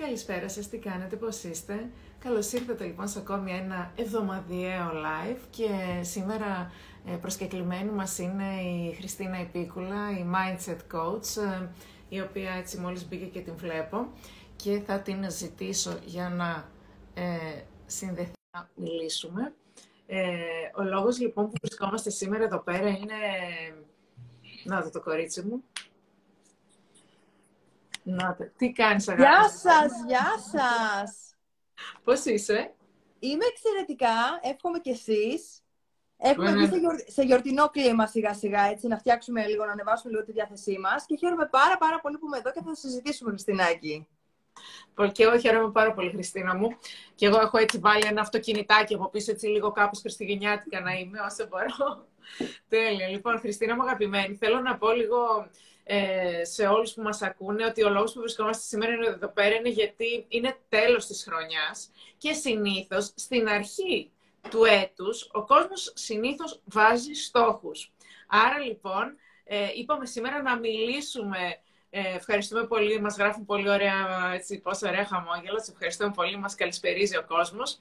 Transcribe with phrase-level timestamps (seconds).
[0.00, 5.68] Καλησπέρα σας, τι κάνετε, πώς είστε; Καλώς ήρθατε λοιπόν σε ακόμη ένα εβδομαδιαίο live και
[6.00, 6.72] σήμερα
[7.06, 11.68] ε, προσκεκλημένη μας είναι η Χριστίνα Επίκουλα, η Mindset Coach, ε,
[12.08, 14.08] η οποία έτσι μόλις μπήκε και την βλέπω
[14.56, 16.70] και θα την ζητήσω για να
[17.14, 19.52] ε, συνδεθεί να μιλήσουμε.
[20.06, 20.38] Ε,
[20.76, 23.16] ο λόγος λοιπόν που βρισκόμαστε σήμερα εδώ πέρα είναι...
[24.64, 25.62] Να δω το κορίτσι μου.
[28.02, 29.22] Να, τι κάνεις αγάπη.
[29.22, 31.34] Γεια σας, γεια σας.
[32.04, 32.74] Πώς είσαι;
[33.18, 35.62] Είμαι εξαιρετικά, εύχομαι κι εσείς.
[36.18, 36.66] Έχουμε Ναι, μπει ναι.
[36.68, 40.32] σε, γιορ- σε γιορτινό κλίμα σιγά σιγά, έτσι, να φτιάξουμε λίγο, να ανεβάσουμε λίγο τη
[40.32, 41.06] διάθεσή μας.
[41.06, 44.06] Και χαίρομαι πάρα πάρα πολύ που είμαι εδώ και θα συζητήσουμε, Χριστινάκη.
[44.94, 46.68] Πολύ- Και εγώ χαίρομαι πάρα πολύ, Χριστίνα μου.
[47.14, 51.20] Και εγώ έχω έτσι βάλει ένα αυτοκινητάκι από πίσω, έτσι λίγο κάπως χριστουγεννιάτικα να είμαι,
[51.20, 52.06] όσο μπορώ.
[52.68, 53.08] Τέλεια.
[53.08, 55.48] Λοιπόν, Χριστίνα μου αγαπημένη, θέλω να πω λίγο
[55.84, 59.54] ε, σε όλους που μας ακούνε ότι ο λόγος που βρισκόμαστε σήμερα είναι εδώ πέρα
[59.54, 64.10] είναι γιατί είναι τέλος της χρονιάς και συνήθως στην αρχή
[64.50, 67.92] του έτους ο κόσμος συνήθως βάζει στόχους.
[68.26, 71.38] Άρα λοιπόν ε, είπαμε σήμερα να μιλήσουμε
[71.92, 75.58] ε, ευχαριστούμε πολύ, μας γράφουν πολύ ωραία, έτσι, πόσο ωραία χαμόγελα.
[75.58, 77.78] Σε ευχαριστούμε πολύ, μας καλησπερίζει ο κόσμος.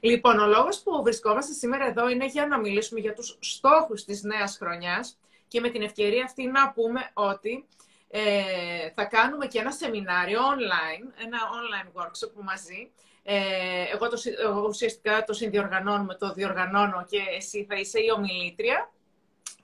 [0.00, 4.22] Λοιπόν, ο λόγος που βρισκόμαστε σήμερα εδώ είναι για να μιλήσουμε για τους στόχους της
[4.22, 5.18] νέας χρονιάς
[5.52, 7.66] και με την ευκαιρία αυτή να πούμε ότι
[8.08, 12.90] ε, θα κάνουμε και ένα σεμινάριο online, ένα online workshop μαζί.
[13.22, 18.10] Ε, εγώ, το, συ- εγώ ουσιαστικά το συνδιοργανώνουμε, το διοργανώνω και εσύ θα είσαι η
[18.16, 18.90] ομιλήτρια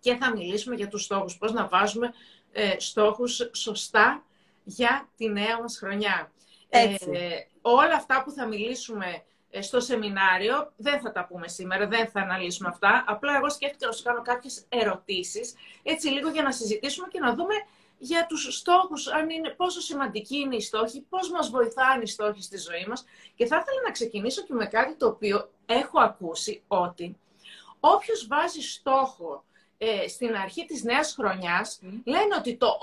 [0.00, 2.12] και θα μιλήσουμε για τους στόχους, πώς να βάζουμε
[2.52, 4.24] ε, στόχους σωστά
[4.64, 6.32] για τη νέα μας χρονιά.
[6.68, 7.10] Έτσι.
[7.12, 7.28] Ε,
[7.62, 9.18] όλα αυτά που θα μιλήσουμε ε,
[9.60, 13.04] στο σεμινάριο δεν θα τα πούμε σήμερα, δεν θα αναλύσουμε αυτά.
[13.06, 17.34] Απλά εγώ σκέφτηκα να σου κάνω κάποιες ερωτήσεις, έτσι λίγο για να συζητήσουμε και να
[17.34, 17.54] δούμε
[17.98, 22.42] για τους στόχους, αν είναι, πόσο σημαντικοί είναι οι στόχοι, πώς μας βοηθάνε οι στόχοι
[22.42, 23.04] στη ζωή μας.
[23.34, 27.18] Και θα ήθελα να ξεκινήσω και με κάτι το οποίο έχω ακούσει ότι
[27.80, 29.44] όποιος βάζει στόχο
[29.78, 32.78] ε, στην αρχή της νέας χρονιάς, λένε ότι το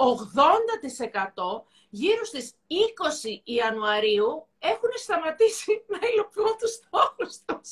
[1.58, 2.52] 80% γύρω στις
[3.34, 7.70] 20 Ιανουαρίου έχουν σταματήσει να υλοποιούν τους στόχους τους.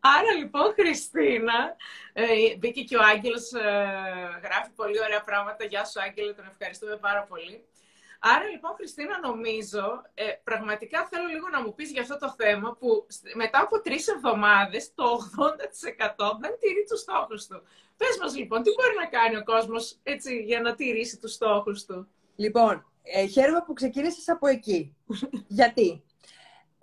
[0.00, 1.76] Άρα λοιπόν, Χριστίνα,
[2.12, 2.24] ε,
[2.58, 3.60] μπήκε και ο Άγγελος, ε,
[4.44, 5.64] γράφει πολύ ωραία πράγματα.
[5.64, 7.64] Γεια σου Άγγελε, τον ευχαριστούμε πάρα πολύ.
[8.20, 12.76] Άρα λοιπόν, Χριστίνα, νομίζω, ε, πραγματικά θέλω λίγο να μου πεις για αυτό το θέμα
[12.78, 17.62] που σ- μετά από τρεις εβδομάδες το 80% δεν τηρεί τους στόχους του.
[17.96, 21.84] Πες μας λοιπόν, τι μπορεί να κάνει ο κόσμος έτσι, για να τηρήσει τους στόχους
[21.84, 24.96] του; Λοιπόν, ε, χαίρομαι που ξεκίνησες από εκεί.
[25.58, 26.02] Γιατί;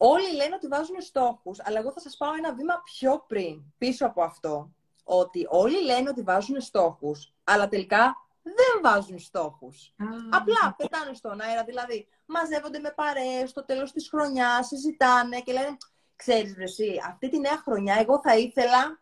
[0.05, 4.05] Όλοι λένε ότι βάζουν στόχους, αλλά εγώ θα σας πάω ένα βήμα πιο πριν, πίσω
[4.05, 4.71] από αυτό.
[5.03, 9.93] Ότι όλοι λένε ότι βάζουν στόχους, αλλά τελικά δεν βάζουν στόχους.
[10.29, 15.77] Απλά πετάνε στον αέρα, δηλαδή μαζεύονται με παρέες στο τέλος της χρονιάς, συζητάνε και λένε
[16.15, 18.99] «Ξέρεις ρε εσύ, αυτή τη νέα χρονιά εγώ θα ήθελα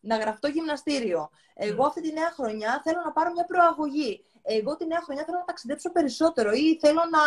[0.00, 1.30] να γραφτώ γυμναστήριο.
[1.54, 4.24] Εγώ αυτή τη νέα χρονιά θέλω να πάρω μια προαγωγή.
[4.42, 7.20] Εγώ τη νέα χρονιά θέλω να ταξιδέψω περισσότερο ή θέλω να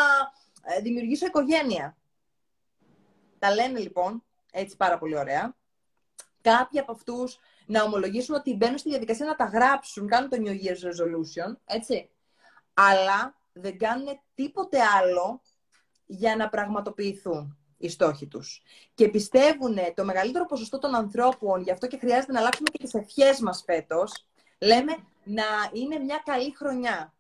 [0.75, 1.95] ε, δημιουργήσω οικογένεια».
[3.41, 5.55] Τα λένε λοιπόν, έτσι πάρα πολύ ωραία.
[6.41, 10.49] Κάποιοι από αυτούς να ομολογήσουν ότι μπαίνουν στη διαδικασία να τα γράψουν, κάνουν το New
[10.49, 12.09] Year's Resolution, έτσι.
[12.73, 15.41] Αλλά δεν κάνουν τίποτε άλλο
[16.05, 18.61] για να πραγματοποιηθούν οι στόχοι τους.
[18.93, 22.93] Και πιστεύουν το μεγαλύτερο ποσοστό των ανθρώπων, γι' αυτό και χρειάζεται να αλλάξουμε και τις
[22.93, 24.25] ευχές μας φέτος,
[24.59, 25.43] λέμε να
[25.73, 27.13] είναι μια καλή χρονιά.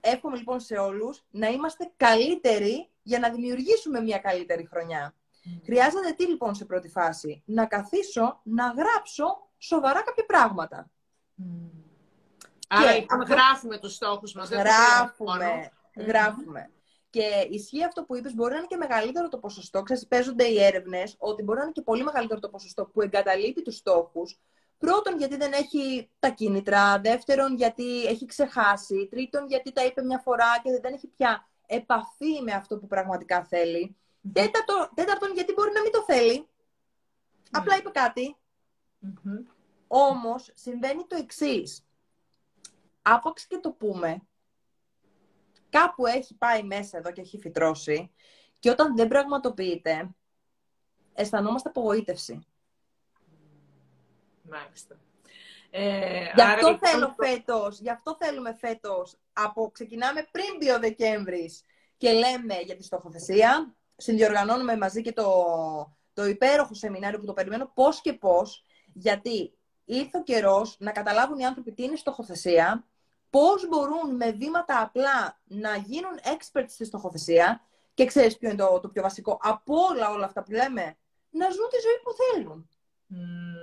[0.00, 5.14] Εύχομαι λοιπόν σε όλους να είμαστε καλύτεροι για να δημιουργήσουμε μια καλύτερη χρονιά.
[5.64, 10.90] Χρειάζεται τι λοιπόν σε πρώτη φάση; Να καθίσω να γράψω σοβαρά κάποια πράγματα.
[12.68, 14.48] Άρα Και λοιπόν αυτό- γράφουμε τους στόχους μας.
[14.48, 15.44] δεν το γράφουμε μόνο.
[15.44, 15.70] Γράφουμε.
[15.96, 16.06] Μμμ.
[16.06, 16.70] Γράφουμε.
[17.10, 19.82] Και ισχύει αυτό που είπες, μπορεί να είναι και μεγαλύτερο το ποσοστό.
[19.82, 23.62] Ξέρεις, παίζονται οι έρευνες ότι μπορεί να είναι και πολύ μεγαλύτερο το ποσοστό που εγκαταλείπει
[23.62, 24.40] τους στόχους.
[24.78, 27.00] Πρώτον, γιατί δεν έχει τα κίνητρα.
[27.00, 29.08] Δεύτερον, γιατί έχει ξεχάσει.
[29.10, 33.44] Τρίτον, γιατί τα είπε μια φορά και δεν έχει πια επαφή με αυτό που πραγματικά
[33.44, 33.96] θέλει.
[34.32, 36.48] Τέταρτον, τέταρτον, γιατί μπορεί να μην το θέλει.
[37.50, 38.36] Απλά είπε κάτι.
[38.98, 39.42] Μμμ.
[39.86, 41.86] Όμως συμβαίνει το εξής.
[43.02, 44.22] Άπαξ και το πούμε,
[45.70, 48.10] κάπου έχει πάει μέσα εδώ και έχει φυτρώσει
[48.58, 50.10] και όταν δεν πραγματοποιείται,
[51.14, 52.46] αισθανόμαστε απογοήτευση.
[54.42, 54.96] Μάλιστα.
[55.78, 60.44] Ε, Γι' άρα, αυτό λοιπόν, θέλω το- φέτος, γι' αυτό θέλουμε φέτος, από, ξεκινάμε πριν
[60.58, 61.62] μπει ο Δεκέμβρης
[61.96, 65.32] και λέμε για τη στοχοθεσία, συνδιοργανώνουμε μαζί και το,
[66.12, 69.52] το υπέροχο σεμινάριο που το περιμένω πώς και πώς, γιατί
[69.84, 72.84] ήρθε ο καιρός να καταλάβουν οι άνθρωποι τι είναι στοχοθεσία,
[73.30, 77.60] πώς μπορούν με βήματα απλά να γίνουν experts στη στοχοθεσία
[77.94, 79.38] Και ξέρεις ποιο είναι το, το πιο βασικό.
[79.42, 80.96] Από όλα όλα αυτά που λέμε,
[81.30, 82.68] να ζουν τη ζωή που θέλουν.
[83.10, 83.55] Mm,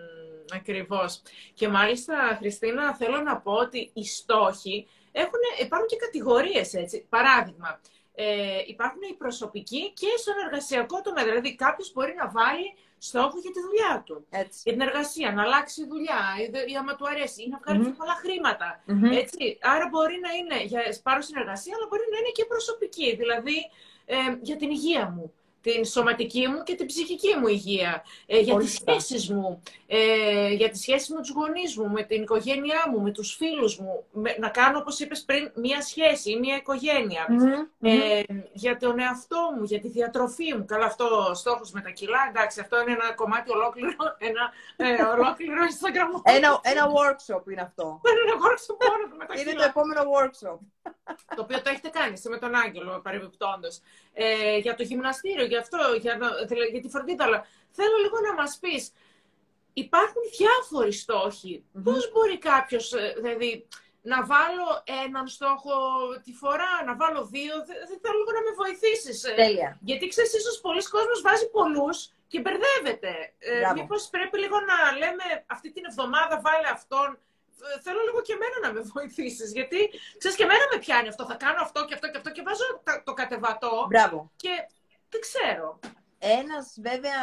[0.54, 1.22] ακριβώς.
[1.54, 7.06] Και μάλιστα, Χριστίνα, θέλω να πω ότι οι στόχοι έχουν, υπάρχουν και κατηγορίες, έτσι.
[7.10, 7.80] Παράδειγμα,
[8.16, 11.24] ε, υπάρχουν οι προσωπικοί και στον εργασιακό τομέα.
[11.24, 12.68] Δηλαδή, κάποιος μπορεί να βάλει
[12.98, 14.26] στόχο για τη δουλειά του.
[14.30, 14.60] Έτσι.
[14.64, 16.24] Για την εργασία, να αλλάξει δουλειά,
[16.72, 17.98] ή άμα του αρέσει, ή να βγάλει mm-hmm.
[17.98, 18.70] πολλά χρήματα.
[18.88, 19.16] Mm-hmm.
[19.22, 19.58] Έτσι.
[19.62, 23.16] Άρα μπορεί να είναι για πάρω στην εργασία, αλλά μπορεί να είναι και προσωπική.
[23.16, 23.58] Δηλαδή,
[24.06, 28.58] ε, για την υγεία μου την σωματική μου και την ψυχική μου υγεία, ε, για
[28.58, 33.02] τις σχέσεις μου, ε, για τις σχέσεις με τους γονείς μου, με την οικογένειά μου,
[33.02, 34.06] με τους φίλους μου,
[34.40, 37.28] να κάνω, όπως είπες πριν, μία σχέση ή μία οικογένεια,
[37.82, 38.22] ε,
[38.54, 40.66] για τον εαυτό μου, για τη διατροφή μου.
[40.66, 45.04] Καλά, αυτό ο στόχος με τα κιλά, εντάξει, αυτό είναι ένα κομμάτι ολόκληρο, ένα ε,
[45.04, 46.10] ολόκληρο Instagram.
[46.24, 48.02] ένα, ένα workshop είναι αυτό.
[48.10, 50.58] Είναι ένα workshop μόνο με τα Είναι το επόμενο workshop.
[51.36, 53.82] το οποίο το έχετε κάνει, με τον Άγγελο, παρεμπιπτόντως.
[54.14, 56.14] Ε, για το γυμναστήριο, για αυτό, για,
[56.74, 57.24] για τη φροντίδα.
[57.28, 57.40] Αλλά
[57.78, 58.84] θέλω λίγο να μας πεις,
[59.84, 61.54] υπάρχουν διάφοροι στόχοι.
[61.64, 61.84] Mm-hmm.
[61.88, 63.52] Πώς μπορεί κάποιος, ε, δηλαδή,
[64.12, 64.68] να βάλω
[65.06, 65.74] έναν στόχο
[66.26, 67.54] τη φορά, να βάλω δύο,
[67.90, 69.18] δεν θέλω λίγο να με βοηθήσεις.
[69.24, 69.34] Ε.
[69.44, 69.70] Τέλεια.
[69.90, 71.98] Γιατί ξέρεις, ίσως πολλοί κόσμος βάζει πολλούς
[72.32, 73.14] και μπερδεύεται.
[73.40, 77.10] Ε, μήπως πρέπει λίγο να λέμε αυτή την εβδομάδα βάλε αυτόν,
[77.86, 79.80] θέλω λίγο και εμένα να με βοηθήσεις, γιατί
[80.18, 82.66] ξέρεις και εμένα με πιάνει αυτό, θα κάνω αυτό και αυτό και αυτό και βάζω
[83.04, 83.86] το κατεβατό.
[83.90, 84.32] Μπράβο.
[84.44, 84.54] Και
[85.14, 85.80] δεν ξέρω.
[86.20, 87.22] Ένας βέβαια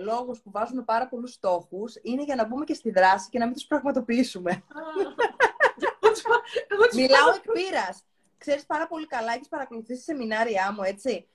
[0.00, 3.44] λόγος που βάζουμε πάρα πολλούς στόχους είναι για να μπούμε και στη δράση και να
[3.44, 4.62] μην τους πραγματοποιήσουμε.
[6.94, 8.04] Μιλάω εκ πείρας.
[8.38, 11.26] Ξέρεις πάρα πολύ καλά, έχεις παρακολουθήσει σεμινάρια μου, έτσι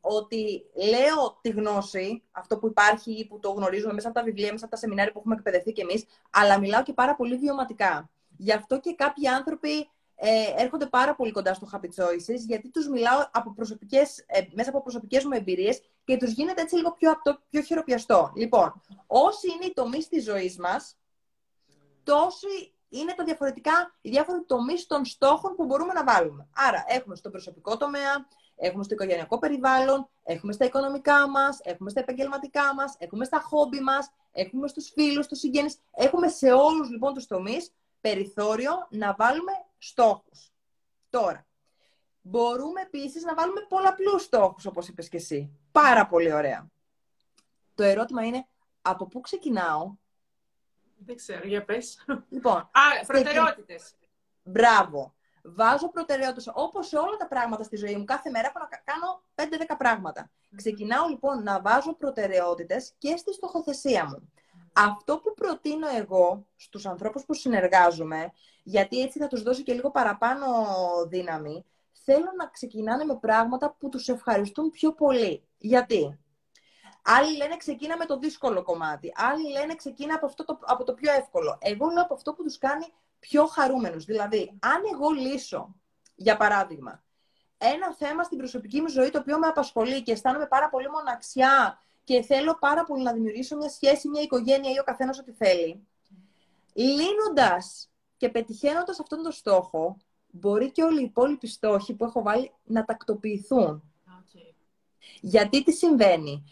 [0.00, 4.52] ότι λέω τη γνώση, αυτό που υπάρχει ή που το γνωρίζουμε μέσα από τα βιβλία,
[4.52, 8.10] μέσα από τα σεμινάρια που έχουμε εκπαιδευτεί κι εμείς, αλλά μιλάω και πάρα πολύ βιωματικά.
[8.36, 9.90] Γι' αυτό και κάποιοι άνθρωποι
[10.22, 14.70] ε, έρχονται πάρα πολύ κοντά στο Happy Choices, γιατί τους μιλάω από προσωπικές, ε, μέσα
[14.70, 18.32] από προσωπικές μου εμπειρίες και τους γίνεται έτσι λίγο πιο, απτό, πιο χειροπιαστό.
[18.34, 20.96] Λοιπόν, όσοι είναι οι τομείς της ζωής μας,
[22.04, 26.48] τόσοι είναι τα διαφορετικά, οι διάφοροι τομείς των στόχων που μπορούμε να βάλουμε.
[26.54, 28.26] Άρα, έχουμε στο προσωπικό τομέα,
[28.62, 33.80] Έχουμε στο οικογενειακό περιβάλλον, έχουμε στα οικονομικά μας, έχουμε στα επαγγελματικά μας, έχουμε στα χόμπι
[33.80, 35.78] μας, έχουμε στους φίλους, στους συγγενείς.
[35.90, 40.52] Έχουμε σε όλους λοιπόν τους τομείς περιθώριο να βάλουμε στόχους.
[41.10, 41.46] Τώρα,
[42.20, 45.58] μπορούμε επίσης να βάλουμε πολλαπλούς στόχους, όπως είπες και εσύ.
[45.72, 46.70] Πάρα πολύ ωραία.
[47.74, 48.46] Το ερώτημα είναι,
[48.82, 49.94] από πού ξεκινάω;
[51.04, 52.04] Δεν ξέρω, για πες.
[52.28, 53.94] Λοιπόν, Α, προτεραιότητες.
[54.42, 58.04] Μπράβο βάζω προτεραιότητες όπως σε όλα τα πράγματα στη ζωή μου.
[58.04, 60.30] Κάθε μέρα έχω να κάνω 5-10 πράγματα.
[60.56, 64.32] Ξεκινάω λοιπόν να βάζω προτεραιότητες και στη στοχοθεσία μου.
[64.72, 68.32] Αυτό που προτείνω εγώ στους ανθρώπους που συνεργάζομαι,
[68.62, 70.46] γιατί έτσι θα τους δώσει και λίγο παραπάνω
[71.08, 71.64] δύναμη,
[72.04, 75.42] θέλω να ξεκινάνε με πράγματα που τους ευχαριστούν πιο πολύ.
[75.58, 76.18] Γιατί;
[77.02, 79.12] Άλλοι λένε ξεκίνα με το δύσκολο κομμάτι.
[79.14, 81.58] Άλλοι λένε ξεκίνα από, αυτό το, από το πιο εύκολο.
[81.60, 82.86] Εγώ λέω από αυτό που τους κάνει
[83.18, 84.04] πιο χαρούμενους.
[84.04, 85.74] Δηλαδή, αν εγώ λύσω,
[86.14, 87.02] για παράδειγμα,
[87.58, 91.78] ένα θέμα στην προσωπική μου ζωή το οποίο με απασχολεί και αισθάνομαι πάρα πολύ μοναξιά
[92.04, 95.86] και θέλω πάρα πολύ να δημιουργήσω μια σχέση, μια οικογένεια ή ο καθένας ό,τι θέλει,
[96.72, 97.90] λύνοντας
[98.20, 99.96] και πετυχαίνοντας αυτόν τον στόχο,
[100.30, 103.82] μπορεί και όλοι οι υπόλοιποι στόχοι που έχω βάλει να τακτοποιηθούν.
[104.06, 104.54] Okay.
[105.20, 106.44] Γιατί τι συμβαίνει;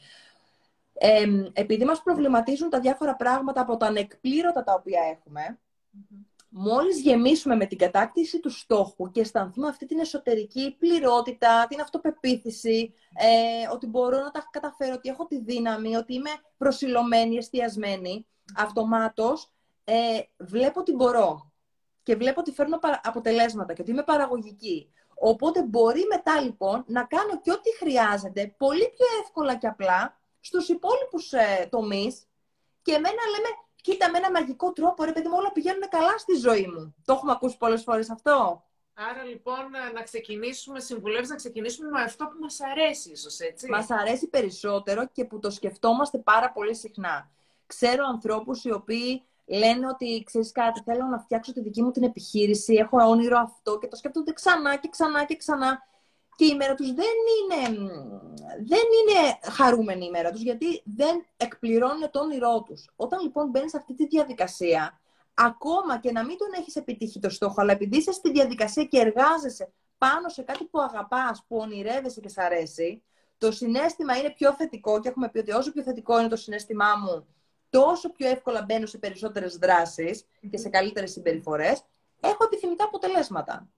[0.93, 5.59] Ε, επειδή μας προβληματίζουν τα διάφορα πράγματα από τα ανεκπλήρωτα τα οποία έχουμε,
[6.51, 12.95] Μόλις γεμίσουμε με την κατάκτηση του στόχου και αισθανθούμε αυτή την εσωτερική πληρότητα, την αυτοπεποίθηση,
[13.15, 18.27] ε, ότι μπορώ να τα καταφέρω, ότι έχω τη δύναμη, ότι είμαι προσιλωμένη, εστιασμένη,
[18.57, 19.53] αυτομάτως
[19.85, 21.48] ε, βλέπω ότι μπορώ
[22.09, 24.93] και βλέπω ότι φέρνω αποτελέσματα και ότι είμαι παραγωγική.
[25.15, 30.69] Οπότε μπορεί μετά λοιπόν να κάνω και ό,τι χρειάζεται πολύ πιο εύκολα και απλά στους
[30.69, 32.27] υπόλοιπους ε, τομείς
[32.83, 33.49] και εμένα λέμε
[33.83, 36.95] κοίτα με ένα μαγικό τρόπο, ρε παιδί μου, όλα πηγαίνουν καλά στη ζωή μου.
[37.05, 38.65] Το έχουμε ακούσει πολλές φορές αυτό.
[38.95, 43.69] Άρα λοιπόν να ξεκινήσουμε, συμβουλεύεις να ξεκινήσουμε με αυτό που μας αρέσει ίσως, έτσι.
[43.71, 47.31] Μας αρέσει περισσότερο και που το σκεφτόμαστε πάρα πολύ συχνά.
[47.67, 52.03] Ξέρω ανθρώπους οι οποίοι λένε ότι ξέρεις κάτι, θέλω να φτιάξω τη δική μου την
[52.03, 55.83] επιχείρηση, έχω όνειρο αυτό και το σκέφτονται ξανά και ξανά και ξανά
[56.37, 57.79] και η μέρα τους δεν είναι,
[58.67, 62.91] δεν είναι χαρούμενη η μέρα τους, γιατί δεν εκπληρώνουν το όνειρό τους.
[62.97, 65.01] Όταν λοιπόν μπαίνεις σε αυτή τη διαδικασία,
[65.35, 68.99] ακόμα και να μην τον έχεις επιτύχει το στόχο, αλλά επειδή είσαι στη διαδικασία και
[68.99, 73.03] εργάζεσαι πάνω σε κάτι που αγαπάς, που ονειρεύεσαι και σ' αρέσει,
[73.39, 76.95] το συνέστημα είναι πιο θετικό και έχουμε πει ότι όσο πιο θετικό είναι το συνέστημά
[76.97, 77.27] μου,
[77.71, 81.83] τόσο πιο εύκολα μπαίνω σε περισσότερες δράσεις και σε καλύτερες συμπεριφορές,
[82.21, 83.69] έχω επιθυμητά αποτελέσματα.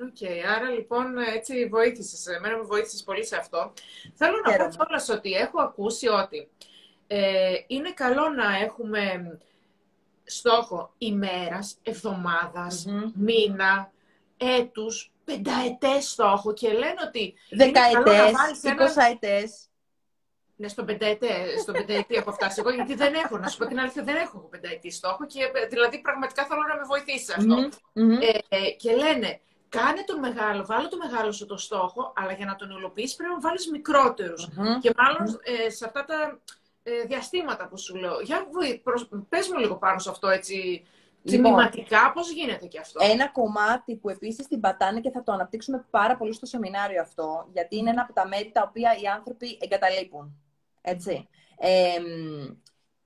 [0.00, 3.72] Ok, okay, άρα λοιπόν έτσι βοήθησες, εμένα με βοήθησες πολύ σε αυτό.
[4.14, 6.48] Θέλω να πω κιόλας ότι έχω ακούσει ότι
[7.06, 9.38] ε, είναι καλό να έχουμε
[10.24, 11.78] στόχο ημέρας,
[13.14, 13.92] μήνα,
[14.36, 19.69] έτους, πενταετές στόχο και λένε ότι Δεκαετές, εικοσαετές.
[20.60, 23.78] Ναι, στον πενταετέ, στον πενταετή έχω φτάσει εγώ, γιατί δεν έχω, να σου πω την
[23.78, 27.68] αλήθεια, δεν έχω πενταετή στόχο και δηλαδή πραγματικά θέλω να με βοηθήσει αυτό.
[28.48, 32.56] Ε, και λένε, κάνε τον μεγάλο, βάλω το μεγάλο σου το στόχο, αλλά για να
[32.56, 34.48] τον υλοποιήσεις πρέπει να βάλεις μικρότερους.
[34.80, 36.40] Και μάλλον ε, σε αυτά τα
[36.82, 38.20] ε, διαστήματα που σου λέω.
[38.20, 38.46] Για
[39.28, 40.84] πες μου λίγο πάνω σε αυτό έτσι,
[41.24, 45.32] Τμηματικά, λοιπόν, πώς γίνεται και αυτό; Ένα κομμάτι που επίσης την πατάνε και θα το
[45.32, 49.06] αναπτύξουμε πάρα πολύ στο σεμινάριο αυτό, γιατί είναι ένα από τα μέρη τα οποία οι
[49.06, 50.34] άνθρωποι εγκαταλείπουν.
[50.80, 51.28] Έτσι.
[51.58, 51.98] Ε,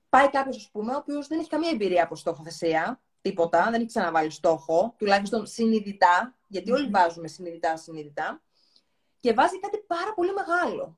[0.09, 3.85] πάει κάποιος, ας πούμε, ο οποίος δεν έχει καμία εμπειρία από στόχοθεσία, τίποτα, δεν έχει
[3.85, 8.41] ξαναβάλει στόχο, τουλάχιστον συνειδητά, γιατί όλοι βάζουμε συνειδητά, συνειδητά,
[9.19, 10.97] και βάζει κάτι πάρα πολύ μεγάλο.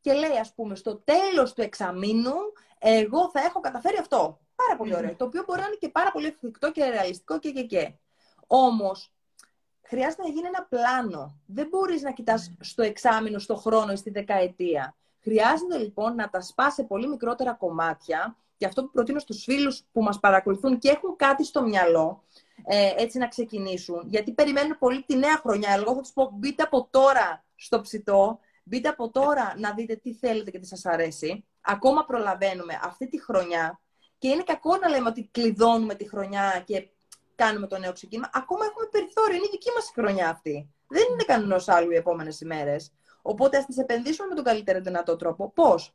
[0.00, 2.34] Και λέει, ας πούμε, στο τέλος του εξαμήνου,
[2.78, 4.40] εγώ θα έχω καταφέρει αυτό.
[4.54, 5.16] Πάρα πολύ ωραίο.
[5.16, 7.94] Το οποίο μπορεί να είναι και πάρα πολύ εφικτό και ρεαλιστικό και και και.
[8.46, 9.12] Όμως,
[9.82, 11.40] χρειάζεται να γίνει ένα πλάνο.
[11.46, 14.96] Δεν μπορείς να κοιτάς στο εξάμεινο, στο χρόνο ή στη δεκαετία.
[15.22, 19.82] Χρειάζεται λοιπόν να τα σπάσει σε πολύ μικρότερα κομμάτια και αυτό που προτείνω στους φίλους
[19.92, 22.22] που μας παρακολουθούν και έχουν κάτι στο μυαλό,
[22.64, 25.70] ε, έτσι να ξεκινήσουν, γιατί περιμένουν πολύ τη νέα χρονιά.
[25.70, 30.14] Εγώ θα τους πω μπείτε από τώρα στο ψητό, μπείτε από τώρα να δείτε τι
[30.14, 31.44] θέλετε και τι σας αρέσει.
[31.60, 33.80] Ακόμα προλαβαίνουμε αυτή τη χρονιά
[34.18, 36.88] και είναι κακό να λέμε ότι κλειδώνουμε τη χρονιά και
[37.34, 38.30] κάνουμε το νέο ξεκίνημα.
[38.32, 40.68] Ακόμα έχουμε περιθώριο, είναι η δική μας χρονιά αυτή.
[40.86, 42.92] Δεν είναι κανένα άλλου οι επόμενες ημέρες.
[43.22, 45.50] Οπότε ας τις επενδύσουμε με τον καλύτερο δυνατό τρόπο.
[45.50, 45.94] Πώς;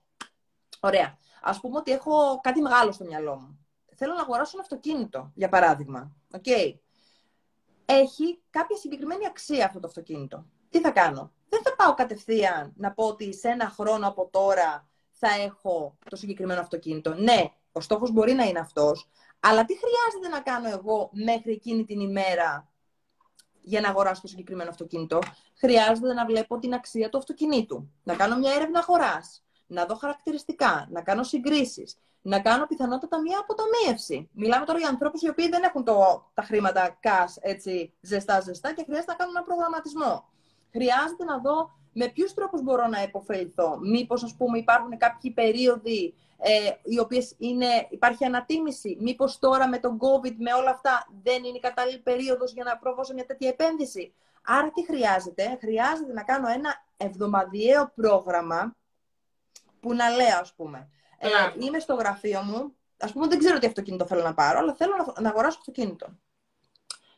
[0.79, 1.17] Ωραία.
[1.41, 3.59] Ας πούμε ότι έχω κάτι μεγάλο στο μυαλό μου.
[3.95, 6.15] Θέλω να αγοράσω ένα αυτοκίνητο, για παράδειγμα.
[6.37, 6.73] Okay.
[7.85, 10.45] Έχει κάποια συγκεκριμένη αξία αυτό το αυτοκίνητο.
[10.69, 14.87] Τι θα κάνω; Δεν θα πάω κατευθείαν να πω ότι σε ένα χρόνο από τώρα
[15.11, 17.13] θα έχω το συγκεκριμένο αυτοκίνητο.
[17.13, 21.85] Ναι, ο στόχος μπορεί να είναι αυτός, αλλά τι χρειάζεται να κάνω εγώ μέχρι εκείνη
[21.85, 22.69] την ημέρα
[23.67, 25.19] για να αγοράσω το συγκεκριμένο αυτοκίνητο,
[25.59, 30.87] χρειάζεται να βλέπω την αξία του αυτοκινήτου, να κάνω μια έρευνα αγοράς, να δω χαρακτηριστικά,
[30.91, 34.29] να κάνω συγκρίσεις, να κάνω πιθανότατα μια αποταμίευση.
[34.33, 35.95] Μιλάμε τώρα για ανθρώπους οι οποίοι δεν έχουν το,
[36.33, 40.29] τα χρήματα cash έτσι ζεστά-ζεστά και χρειάζεται να κάνουν ένα προγραμματισμό.
[40.71, 43.77] Χρειάζεται να δω με ποιους τρόπους μπορώ να υποφεληθώ.
[43.81, 48.97] Μήπως, ας πούμε, υπάρχουν κάποιοι περίοδοι ε, οι οποίες είναι, υπάρχει ανατίμηση.
[48.99, 52.77] Μήπως τώρα με τον COVID, με όλα αυτά, δεν είναι η κατάλληλη περίοδος για να
[52.77, 54.13] προβώ σε μια τέτοια επένδυση.
[54.43, 58.75] Άρα τι χρειάζεται; Χρειάζεται να κάνω ένα εβδομαδιαίο πρόγραμμα
[59.79, 60.89] που να λέω, ας πούμε.
[61.17, 61.27] Ε,
[61.59, 64.95] είμαι στο γραφείο μου, ας πούμε δεν ξέρω τι αυτοκίνητο θέλω να πάρω, αλλά θέλω
[64.95, 66.07] να, να αγοράσω αυτοκίνητο.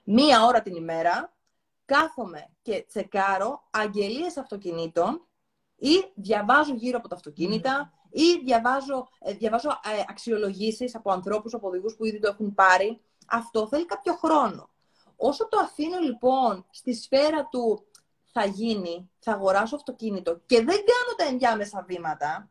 [0.03, 1.33] Μία ώρα την ημέρα
[1.85, 5.27] κάθομαι και τσεκάρω αγγελίες αυτοκινήτων
[5.75, 11.67] ή διαβάζω γύρω από τα αυτοκίνητα, ή διαβάζω, ε, διαβάζω ε, αξιολογήσεις από ανθρώπους, από
[11.67, 13.01] οδηγούς που ήδη το έχουν πάρει.
[13.27, 14.69] Αυτό θέλει κάποιο χρόνο.
[15.15, 17.87] Όσο το αφήνω λοιπόν στη σφαίρα του
[18.31, 22.49] θα γίνει, θα αγοράσω αυτοκίνητο και δεν κάνω τα ενδιάμεσα βήματα,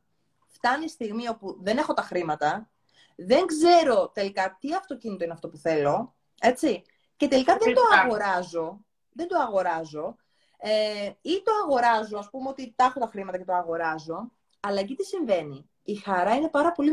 [0.48, 2.70] φτάνει η στιγμή όπου δεν έχω τα χρήματα,
[3.16, 6.82] δεν ξέρω τελικά τι αυτοκίνητο είναι αυτό που θέλω, έτσι,
[7.16, 8.80] και τελικά δεν το αγοράζω,
[9.12, 10.16] δεν το αγοράζω,
[10.58, 14.80] ε, ή το αγοράζω, ας πούμε ότι τα έχω τα χρήματα και το αγοράζω, αλλά
[14.80, 15.70] εκεί τι συμβαίνει.
[15.82, 16.90] Η χαρά είναι πάρα πολύ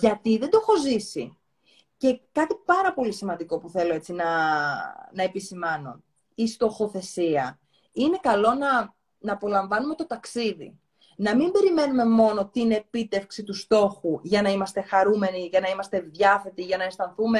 [0.00, 1.36] Γιατί δεν το έχω ζήσει.
[1.96, 4.24] Και κάτι πάρα πολύ σημαντικό που θέλω έτσι να,
[5.12, 6.02] να επισημάνω.
[6.34, 7.58] Η στοχοθεσία.
[7.92, 10.78] Είναι καλό να, να απολαμβάνουμε το ταξίδι.
[11.16, 16.00] Να μην περιμένουμε μόνο την επίτευξη του στόχου για να είμαστε χαρούμενοι, για να είμαστε
[16.00, 17.38] διάθετοι, για να αισθανθούμε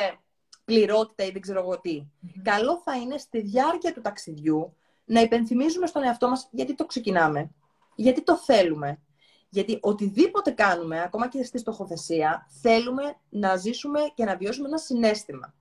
[0.64, 2.02] πληρότητα ή δεν ξέρω εγώ τι.
[2.42, 7.50] Καλό θα είναι στη διάρκεια του ταξιδιού να υπενθυμίζουμε στον εαυτό μας γιατί το ξεκινάμε.
[8.02, 9.00] Γιατί το θέλουμε.
[9.48, 15.54] Γιατί οτιδήποτε κάνουμε, ακόμα και στη στοχοθεσία, θέλουμε να ζήσουμε και να βιώσουμε ένα συναίσθημα.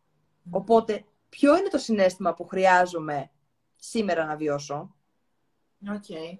[0.51, 3.31] Οπότε, ποιο είναι το συναίσθημα που χρειάζομαι
[3.75, 4.95] σήμερα να βιώσω;
[5.89, 6.03] Ok.
[6.07, 6.37] Okay.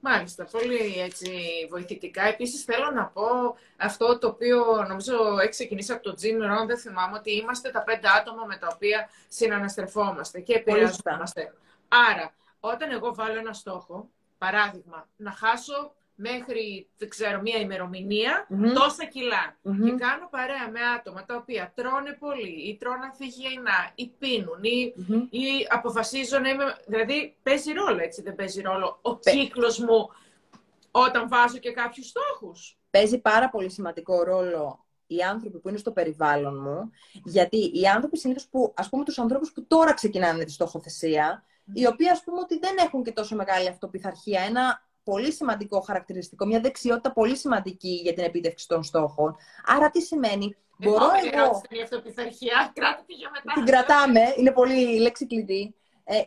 [0.00, 1.30] Μάλιστα, πολύ έτσι
[1.70, 2.22] βοηθητικά.
[2.22, 3.22] Επίσης θέλω να πω
[3.76, 7.82] αυτό το οποίο νομίζω έχει ξεκινήσει από το Jim Rohn, δεν θυμάμαι, ότι είμαστε τα
[7.82, 11.54] πέντε άτομα με τα οποία συναναστρεφόμαστε και επηρεαζόμαστε.
[11.88, 14.10] Άρα, όταν εγώ βάλω ένα στόχο,
[14.44, 17.58] Παράδειγμα, να χάσω μέχρι, δεν ξέρω, μία
[18.74, 24.62] τόσα Και κάνω παρέα με άτομα τα οποία τρώνε πολύ ή τρώνε ανθυγιεινά ή πίνουν
[24.62, 24.94] ή,
[25.30, 26.64] ή αποφασίζω να είμαι...
[26.86, 29.30] Δηλαδή, παίζει ρόλο, έτσι, δεν παίζει ρόλο ο Παι...
[29.30, 30.08] κύκλος μου
[30.90, 32.78] όταν βάζω και κάποιους στόχους.
[32.90, 36.90] Παίζει πάρα πολύ σημαντικό ρόλο οι άνθρωποι που είναι στο περιβάλλον μου,
[37.24, 41.86] γιατί οι άνθρωποι συνήθως που, ας πούμε, τους ανθρώπους που τώρα ξεκινάνε τη στοχοθεσία, οι
[41.86, 46.60] οποίοι ας πούμε ότι δεν έχουν και τόσο μεγάλη αυτοπιθαρχία, ένα πολύ σημαντικό χαρακτηριστικό, μια
[46.60, 49.36] δεξιότητα πολύ σημαντική για την επίτευξη των στόχων.
[49.66, 51.62] Άρα τι σημαίνει, Μπορώ εγώ...
[51.68, 53.52] Την αυτοπιθαρχία, κράτη τη για μετά.
[53.54, 55.74] Την κρατάμε, είναι πολύ λέξη κλειδί.
[56.04, 56.22] Ε,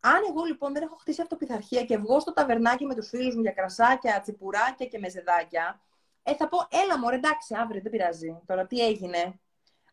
[0.00, 3.40] αν εγώ λοιπόν δεν έχω χτίσει αυτοπιθαρχία και βγω στο ταβερνάκι με τους φίλους μου
[3.40, 5.80] για κρασάκια, τσιπουράκια και μεζεδάκια,
[6.22, 8.38] ε, θα πω, έλα μωρέ, εντάξει, αύριο δεν πειράζει.
[8.46, 9.40] Τώρα τι έγινε;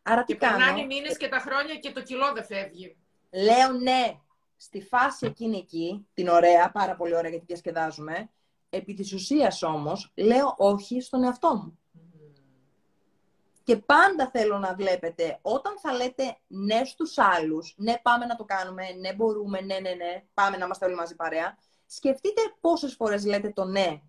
[0.04, 2.98] Άρα τι και κάνω; περνάνε οι μήνες και τα χρόνια και το κιλό δεν φεύγει.
[3.32, 4.20] Λέω ναι.
[4.64, 8.30] Στη φάση εκείνη εκεί, την ωραία, πάρα πολύ ωραία γιατί διασκεδάζουμε,
[8.70, 11.80] επί της ουσίας όμως, λέω όχι στον εαυτό μου.
[13.64, 18.44] Και πάντα θέλω να βλέπετε, όταν θα λέτε ναι στους άλλους, ναι πάμε να το
[18.44, 23.26] κάνουμε, ναι μπορούμε, ναι, ναι, ναι, πάμε να είμαστε όλοι μαζί παρέα, σκεφτείτε πόσες φορές
[23.26, 24.02] λέτε το ναι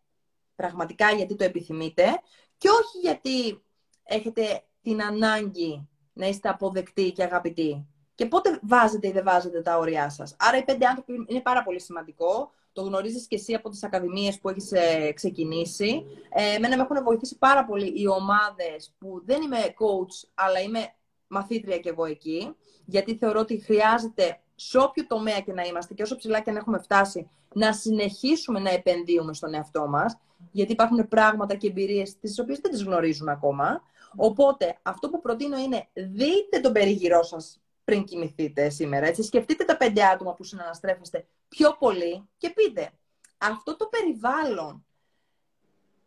[0.57, 2.21] πραγματικά γιατί το επιθυμείτε
[2.59, 3.63] και όχι γιατί
[4.03, 7.89] έχετε την ανάγκη να είστε αποδεκτοί και αγαπητοί.
[8.15, 10.37] Και πότε βάζετε ή δεν βάζετε τα όρια σας.
[10.39, 12.51] Άρα οι πέντε άνθρωποι είναι πάρα πολύ σημαντικό.
[12.73, 16.05] Το γνωρίζεις και εσύ από τις ακαδημίες που έχεις ε, ξεκινήσει.
[16.35, 20.95] Ε, εμένα με έχουν βοηθήσει πάρα πολύ οι ομάδες που δεν είμαι coach, αλλά είμαι
[21.27, 22.55] μαθήτρια και εγώ εκεί.
[22.85, 26.57] Γιατί θεωρώ ότι χρειάζεται σε όποιο τομέα και να είμαστε και όσο ψηλά και αν
[26.57, 30.19] έχουμε φτάσει, να συνεχίσουμε να επενδύουμε στον εαυτό μας,
[30.51, 33.83] γιατί υπάρχουν πράγματα και εμπειρίες τις οποίες δεν τις γνωρίζουμε ακόμα.
[34.17, 39.07] Οπότε, αυτό που προτείνω είναι δείτε τον περιγυρό σας πριν κοιμηθείτε σήμερα.
[39.07, 39.23] Έτσι.
[39.23, 42.91] Σκεφτείτε τα πέντε άτομα που συναναστρέφεστε πιο πολύ και πείτε,
[43.39, 44.87] αυτό το περιβάλλον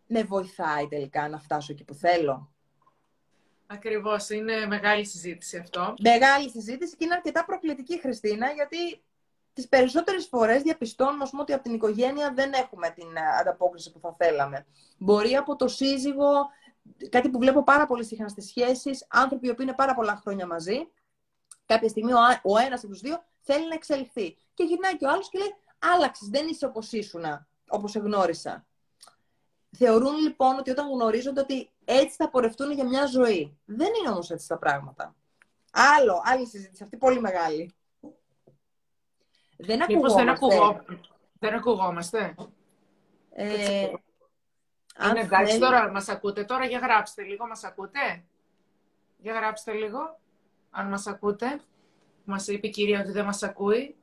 [0.08, 2.52] με βοηθάει τελικά να φτάσω εκεί που θέλω.
[3.68, 5.94] Ακριβώς, είναι μεγάλη συζήτηση αυτό.
[6.02, 8.78] Μεγάλη συζήτηση και είναι αρκετά προκλητική, Χριστίνα, γιατί
[9.54, 14.16] τις περισσότερες φορές διαπιστώνουμε ότι από την οικογένεια δεν έχουμε την ε, ανταπόκριση που θα
[14.18, 14.66] θέλαμε.
[14.98, 16.32] Μπορεί από το σύζυγο,
[17.10, 20.92] κάτι που βλέπω πάρα πολύ συχνά στις σχέσεις, άνθρωποι που είναι πάρα πολλά χρόνια μαζί,
[21.68, 24.38] κάποια στιγμή ο, ο ένας από τους δύο θέλει να εξελιχθεί.
[24.54, 28.66] Και γυρνάει και ο άλλος και λέει, άλλαξες, δεν είσαι όπως ήσουνα, όπως σε γνώρισα.
[29.78, 33.58] Θεωρούν λοιπόν ότι όταν γνωρίζονται ότι έτσι θα πορευτούν για μια ζωή.
[33.66, 35.16] Δεν είναι όμως έτσι τα πράγματα.
[35.72, 37.76] Άλλο, άλλη συζήτηση, αυτή πολύ μεγάλη.
[39.58, 40.24] Δεν ακουγόμαστε.
[40.24, 40.84] δεν, ακουγώ...
[41.40, 42.36] δεν ακουγόμαστε.
[43.30, 43.88] Ε,
[45.10, 48.26] είναι εντάξει τώρα, μας ακούτε τώρα, για γράψτε λίγο, μας ακούτε;
[49.18, 50.20] Για γράψτε λίγο,
[50.78, 51.60] αν μας ακούτε.
[52.24, 53.96] Μας είπε η κυρία ότι δεν μας ακούει.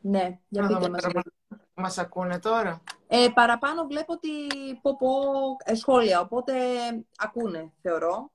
[0.00, 1.06] Ναι, για πείτε μας.
[1.74, 2.82] Μας ακούνε τώρα.
[3.06, 4.28] Ε, παραπάνω βλέπω ότι
[4.82, 5.08] πω, πω
[5.64, 6.54] ε, σχόλια, οπότε
[7.16, 8.30] ακούνε, θεωρώ.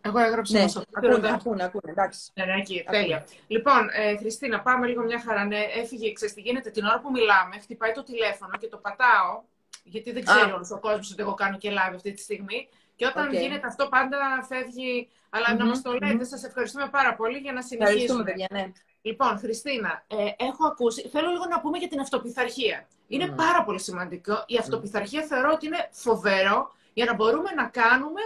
[0.00, 2.30] Εγώ έγραψα ναι, ακούνε, ακούνε, ακούνε, εντάξει.
[2.34, 3.26] Ναι, ναι, εκεί, τέλεια.
[3.46, 5.44] Λοιπόν, ε, Χριστίνα, πάμε λίγο μια χαρά.
[5.44, 9.42] Ναι, έφυγε, ξέρεις τι γίνεται, την ώρα που μιλάμε, χτυπάει το τηλέφωνο και το πατάω,
[9.84, 12.68] γιατί δεν ξέρει όλος ο κόσμος ότι εγώ κάνω και live αυτή τη στιγμή.
[12.98, 13.40] Και όταν okay.
[13.40, 15.08] γίνεται αυτό, πάντα φεύγει.
[15.30, 16.26] Αλλά mm-hmm, να μας το λέτε, mm-hmm.
[16.26, 18.24] σας ευχαριστούμε πάρα πολύ για να συνεχίσουμε.
[18.24, 18.72] Παιδιά, ναι.
[19.02, 21.08] Λοιπόν, Χριστίνα, ε, έχω ακούσει.
[21.08, 22.88] Θέλω λίγο να πούμε για την αυτοπιθαρχία.
[23.08, 23.36] Είναι mm.
[23.36, 24.44] πάρα πολύ σημαντικό.
[24.46, 28.20] Η αυτοπιθαρχία θεωρώ ότι είναι φοβερό για να μπορούμε να κάνουμε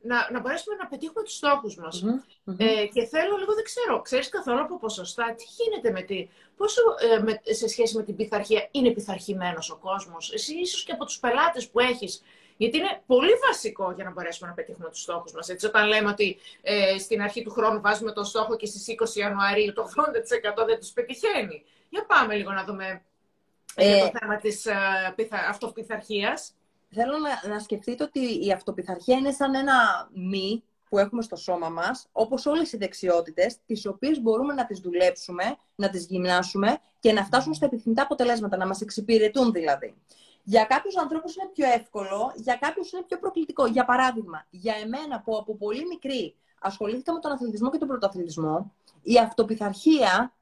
[0.00, 2.04] να, να μπορέσουμε να πετύχουμε τους στόχους μας.
[2.04, 6.28] Mm-hmm, Ε, και θέλω λίγο, δεν ξέρω, ξέρεις καθόλου από ποσοστά, τι γίνεται με τη,
[6.56, 6.80] πόσο
[7.12, 11.04] ε, με, σε σχέση με την πειθαρχία είναι πειθαρχημένος ο κόσμος; Εσύ ίσως και από
[11.04, 12.22] τους πελάτες που έχεις,
[12.56, 15.48] γιατί είναι πολύ βασικό για να μπορέσουμε να πετύχουμε τους στόχους μας.
[15.48, 19.16] Έτσι, όταν λέμε ότι ε, στην αρχή του χρόνου βάζουμε τον στόχο και στις 20
[19.16, 19.88] Ιανουαρίου το
[20.62, 21.64] 80% δεν τους πετυχαίνει.
[21.88, 23.02] Για πάμε λίγο να δούμε
[23.74, 24.74] ε, το θέμα της ε,
[25.48, 26.54] αυτοπιθαρχίας
[26.90, 31.68] θέλω να, να σκεφτείτε ότι η αυτοπιθαρχία είναι σαν ένα μη που έχουμε στο σώμα
[31.68, 37.12] μας, όπως όλες οι δεξιότητες, τις οποίες μπορούμε να τις δουλέψουμε, να τις γυμνάσουμε και
[37.12, 39.94] να φτάσουμε στα επιθυμητά αποτελέσματα, να μας εξυπηρετούν δηλαδή.
[40.48, 43.66] Για κάποιους ανθρώπους είναι πιο εύκολο, για κάποιους είναι πιο προκλητικό.
[43.66, 48.74] Για παράδειγμα, για εμένα που από πολύ μικρή ασχολήθηκα με τον αθλητισμό και τον πρωτοαθλητισμό,
[49.02, 50.34] η αυτοπιθαρχία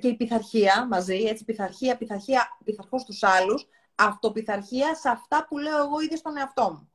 [0.00, 5.78] και η πειθαρχία μαζί, έτσι, πειθαρχία, πειθαρχία, πειθαρχώ στους άλλους, αυτοπιθαρχία σε αυτά που λέω
[5.78, 6.90] εγώ ήδη στον εαυτό μου.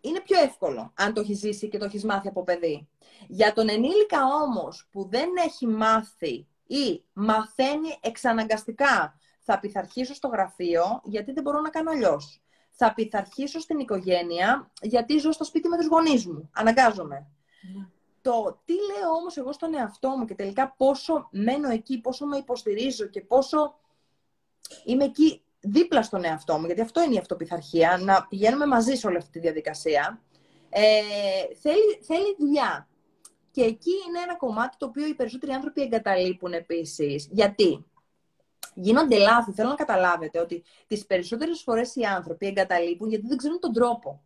[0.00, 2.88] είναι πιο εύκολο αν το έχεις ζήσει και το έχεις μάθει από παιδί.
[3.28, 11.00] Για τον ενήλικα όμως που δεν έχει μάθει ή μαθαίνει εξαναγκαστικά θα πειθαρχήσω στο γραφείο
[11.04, 12.42] γιατί δεν μπορώ να κάνω αλλιώς.
[12.70, 16.50] Θα πειθαρχήσω στην οικογένεια γιατί ζω στο σπίτι με τους γονείς μου.
[16.52, 17.26] Αναγκάζομαι.
[17.74, 17.86] Ναι.
[18.22, 22.36] Το τι λέω όμως εγώ στον εαυτό μου και τελικά πόσο μένω εκεί, πόσο με
[22.36, 23.74] υποστηρίζω και πόσο
[24.84, 29.06] είμαι εκεί δίπλα στον εαυτό μου, γιατί αυτό είναι η αυτοπιθαρχία, να πηγαίνουμε μαζί σε
[29.06, 30.22] όλη αυτή τη διαδικασία.
[30.68, 31.00] Ε,
[31.60, 32.88] θέλει, θέλει δουλειά.
[33.50, 37.28] Και εκεί είναι ένα κομμάτι το οποίο οι περισσότεροι άνθρωποι εγκαταλείπουν επίσης.
[37.30, 37.86] Γιατί;
[38.74, 39.52] Γίνονται λάθη.
[39.52, 44.22] Θέλω να καταλάβετε ότι τις περισσότερες φορές οι άνθρωποι εγκαταλείπουν γιατί δεν ξέρουν τον τρόπο.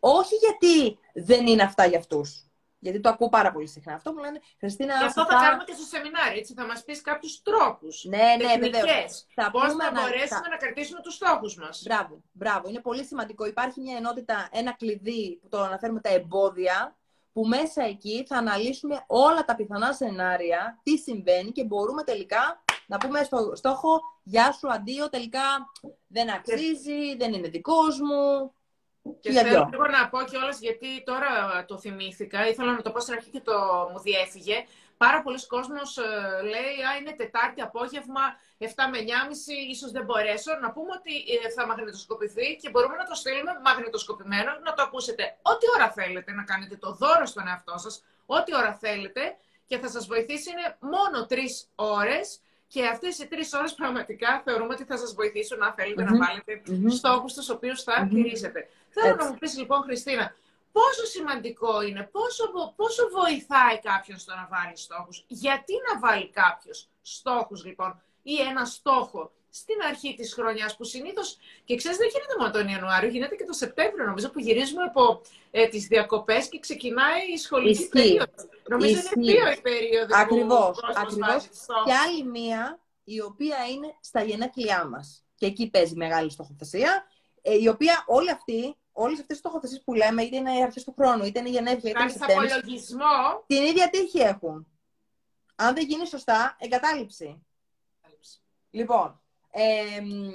[0.00, 2.46] Όχι γιατί δεν είναι αυτά για αυτούς.
[2.78, 3.94] Γιατί το ακούω πάρα πολύ συχνά.
[3.94, 4.98] Αυτό μου λένε Χριστίνα.
[4.98, 6.38] Και αυτό θα, κάνουμε και στο σεμινάριο.
[6.38, 8.04] Έτσι, θα μας πεις κάποιους τρόπους.
[8.04, 8.84] Ναι, ναι, βεβαίως.
[9.02, 9.84] Πώς θα, θα μπορέσουμε
[10.40, 10.48] να...
[10.48, 11.82] να κρατήσουμε τους στόχους μας.
[11.84, 12.68] Μπράβο, μπράβο.
[12.68, 13.46] Είναι πολύ σημαντικό.
[13.46, 16.96] Υπάρχει μια ενότητα, ένα κλειδί που το αναφέρουμε τα εμπόδια,
[17.32, 22.98] που μέσα εκεί θα αναλύσουμε όλα τα πιθανά σενάρια, τι συμβαίνει και μπορούμε τελικά να
[22.98, 25.72] πούμε στο στόχο «Γεια σου, αντίο, τελικά
[26.06, 28.52] δεν αξίζει, δεν είναι δικός μου».
[29.20, 33.14] Και θέλω λίγο να πω κιόλας γιατί τώρα το θυμήθηκα, ήθελα να το πω στην
[33.14, 34.64] αρχή και το μου διέφυγε.
[34.96, 38.22] Πάρα πολλοί κόσμος ε, λέει, α, είναι Τετάρτη απόγευμα,
[38.58, 39.04] 7 με 9.30,
[39.70, 40.58] ίσως δεν μπορέσω.
[40.60, 45.38] Να πούμε ότι ε, θα μαγνητοσκοπηθεί και μπορούμε να το στείλουμε μαγνητοσκοπημένο, να το ακούσετε
[45.42, 49.88] ό,τι ώρα θέλετε, να κάνετε το δώρο στον εαυτό σας, ό,τι ώρα θέλετε και θα
[49.88, 50.50] σας βοηθήσει.
[50.50, 55.58] Είναι μόνο τρεις ώρες και αυτές οι τρεις ώρες πραγματικά θεωρούμε ότι θα σας βοηθήσουν
[55.58, 56.90] να θέλετε να βάλετε mm-hmm.
[56.90, 58.68] στόχους τους οποίους θα mm τηρήσετε.
[58.88, 60.34] Θέλω να μου πεις λοιπόν, Χριστίνα,
[60.72, 62.44] πόσο σημαντικό είναι, πόσο,
[62.76, 68.64] πόσο βοηθάει κάποιον στο να βάλει στόχους; Γιατί να βάλει κάποιος στόχους λοιπόν ή ένα
[68.64, 71.38] στόχο στην αρχή της χρονιάς που συνήθως.
[71.64, 75.20] Και ξέρεις, δεν γίνεται μόνο τον Ιανουάριο, γίνεται και τον Σεπτέμβριο, νομίζω, που γυρίζουμε από
[75.50, 78.48] ε, τις διακοπές και ξεκινάει η σχολική περίοδος.
[78.68, 79.12] Νομίζω Ισχύ.
[79.14, 80.78] είναι δύο οι περίοδοι Ακριβώς.
[81.84, 85.24] Και άλλη μία, η οποία είναι στα γενέθλιά μας.
[85.34, 87.06] Και εκεί παίζει μεγάλη στοχοθεσία,
[87.42, 90.84] ε, η οποία όλη αυτή όλες αυτές τι στοχοθεσίες που λέμε, είτε είναι οι αρχές
[90.84, 93.44] του χρόνου, είτε είναι η γενέθλια, είτε είναι απολογισμό.
[93.46, 94.66] Την ίδια τύχη έχουν.
[95.54, 97.46] Αν δεν γίνει σωστά, εγκατάλειψη.
[98.70, 99.20] Λοιπόν,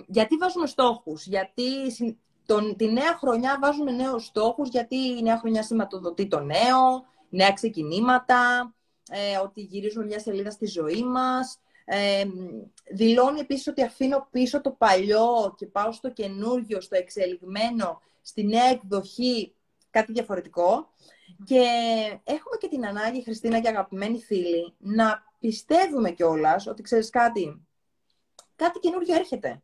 [0.08, 1.64] γιατί βάζουμε στόχους, γιατί
[2.46, 7.52] τον, τη νέα χρονιά βάζουμε νέους στόχους, γιατί η νέα χρονιά σηματοδοτεί το νέο, νέα
[7.52, 8.74] ξεκινήματα,
[9.10, 11.60] ε, ότι γυρίζουμε μια σελίδα στη ζωή μας.
[11.86, 12.24] Ε,
[12.92, 18.66] δηλώνει επίσης ότι αφήνω πίσω το παλιό και πάω στο καινούργιο, στο εξελιγμένο, στη νέα
[18.66, 19.54] εκδοχή,
[19.90, 20.90] κάτι διαφορετικό.
[21.46, 21.64] Και
[22.24, 27.66] έχουμε και την ανάγκη, Χριστίνα και αγαπημένοι φίλοι, να πιστεύουμε κιόλας ότι ξέρεις κάτι,
[28.64, 29.62] κάτι καινούριο έρχεται.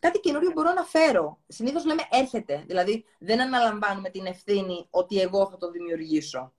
[0.00, 1.38] Κάτι καινούριο μπορώ να φέρω.
[1.46, 2.64] Συνήθως λέμε έρχεται.
[2.66, 6.52] Δηλαδή δεν αναλαμβάνουμε την ευθύνη ότι εγώ θα το δημιουργήσω.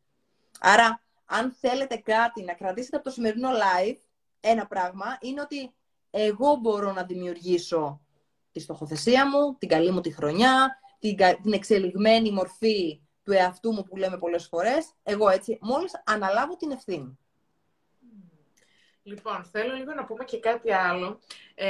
[0.60, 3.98] Άρα, αν θέλετε κάτι να κρατήσετε από το σημερινό live,
[4.40, 5.74] ένα πράγμα είναι ότι
[6.10, 8.02] εγώ μπορώ να δημιουργήσω
[8.52, 13.84] τη στοχοθεσία μου, την καλή μου τη χρονιά, την, την εξελιγμένη μορφή του εαυτού μου
[13.84, 14.92] που λέμε πολλές φορές.
[15.04, 17.18] Εγώ έτσι, μόλις αναλάβω την ευθύνη.
[19.08, 21.20] Λοιπόν, θέλω λίγο να πούμε και κάτι άλλο.
[21.56, 21.70] Ε,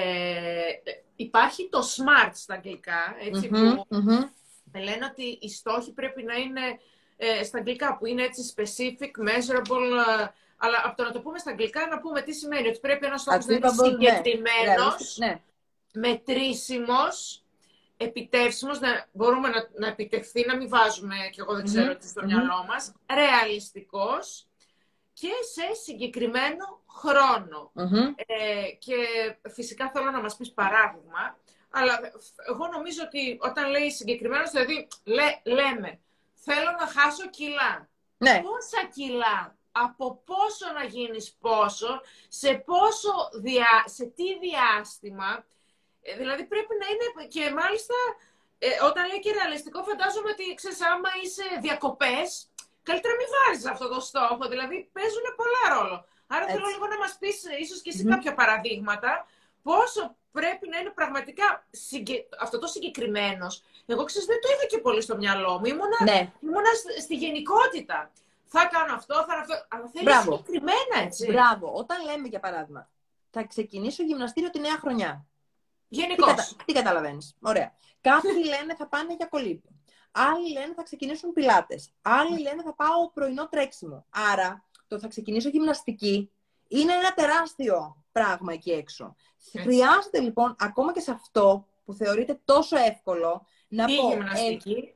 [1.16, 3.88] υπάρχει το SMART στα αγγλικά, έτσι, που
[4.74, 6.62] λένε ότι οι στόχοι πρέπει να είναι
[7.18, 11.38] ε, στα αγγλικά, που είναι έτσι specific, measurable, ε, αλλά από το να το πούμε
[11.38, 13.74] στα αγγλικά, να πούμε τι σημαίνει, ότι πρέπει ένας στόχος να είναι ναι.
[13.74, 15.42] συγκεκριμένος, ναι.
[15.94, 17.44] μετρήσιμος,
[17.98, 22.24] επιτεύσιμος, να μπορούμε να, να επιτευχθεί, να μην βάζουμε, και εγώ δεν ξέρω τι στο
[22.26, 24.48] μυαλό μας, ρεαλιστικός,
[25.20, 26.84] και σε συγκεκριμένο
[28.16, 28.96] Ε, και
[29.50, 31.38] φυσικά θέλω να μας πεις παράδειγμα,
[31.70, 32.00] αλλά
[32.48, 34.88] εγώ νομίζω ότι όταν λέει συγκεκριμένος, δηλαδή
[35.44, 36.00] λέμε,
[36.34, 37.90] θέλω να χάσω κιλά.
[38.18, 38.42] Ναι.
[38.42, 45.46] Πόσα κιλά, από πόσο να γίνεις πόσο, σε, πόσο διά, σε τι διάστημα,
[46.02, 47.96] ε, δηλαδή πρέπει να είναι και μάλιστα
[48.58, 52.50] ε, όταν λέει και ρεαλιστικό φαντάζομαι ότι ξέρεις άμα είσαι διακοπές
[52.90, 54.44] καλύτερα μην βάζεις αυτό το στόχο.
[54.54, 55.98] Δηλαδή παίζουν πολλά ρόλο.
[56.28, 59.12] Άρα θέλω λίγο να μας πεις, ίσως και εσύ κάποια παραδείγματα,
[59.64, 62.28] πόσο πρέπει να είναι πραγματικά συγκε...
[62.40, 63.54] αυτό το συγκεκριμένος.
[63.86, 65.66] Εγώ ξέρω, δεν το είδα και πολύ στο μυαλό μου.
[65.66, 66.32] Ήμουνα, ναι.
[66.40, 66.72] ήμουνα
[67.02, 68.12] στη γενικότητα.
[68.46, 69.66] Θα κάνω αυτό, θα κάνω αυτό.
[69.68, 70.36] Αλλά θέλεις Μπράβο.
[70.36, 71.32] συγκεκριμένα, έτσι.
[71.32, 71.74] Μπράβο.
[71.74, 72.90] Όταν λέμε, για παράδειγμα,
[73.30, 75.26] θα ξεκινήσω γυμναστήριο τη νέα χρονιά.
[75.88, 76.28] Γενικώς.
[76.28, 76.48] Τι, κατα...
[76.66, 77.36] τι καταλαβαίνεις.
[77.42, 77.74] Ωραία.
[78.02, 79.75] Κάποιοι λένε θα πάνε για κολύμπη.
[80.18, 81.90] Άλλοι λένε θα ξεκινήσουν πιλάτες.
[82.02, 84.06] Άλλοι λένε θα πάω πρωινό τρέξιμο.
[84.10, 86.30] Άρα το θα ξεκινήσω γυμναστική
[86.68, 89.16] είναι ένα τεράστιο πράγμα εκεί έξω.
[89.52, 94.10] Χρειάζεται λοιπόν ακόμα και σε αυτό που θεωρείται τόσο εύκολο να Τι πω...
[94.10, 94.94] Γυμναστική;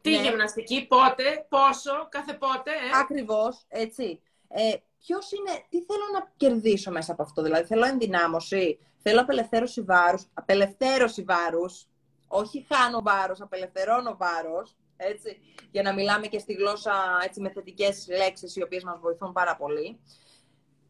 [0.00, 0.22] Τι ναι.
[0.22, 2.70] γυμναστική, πότε, πόσο, κάθε πότε.
[2.70, 4.20] Ε; Ακριβώς, έτσι.
[4.48, 9.82] Ε, ποιος είναι, τι θέλω να κερδίσω μέσα από αυτό, δηλαδή θέλω ενδυνάμωση, θέλω απελευθέρωση
[9.82, 11.86] βάρους, απελευθέρωση βάρους,
[12.34, 16.92] όχι χάνω βάρος, απελευθερώνω βάρος, έτσι, για να μιλάμε και στη γλώσσα
[17.24, 20.00] έτσι, με θετικές λέξεις οι οποίες μας βοηθούν πάρα πολύ.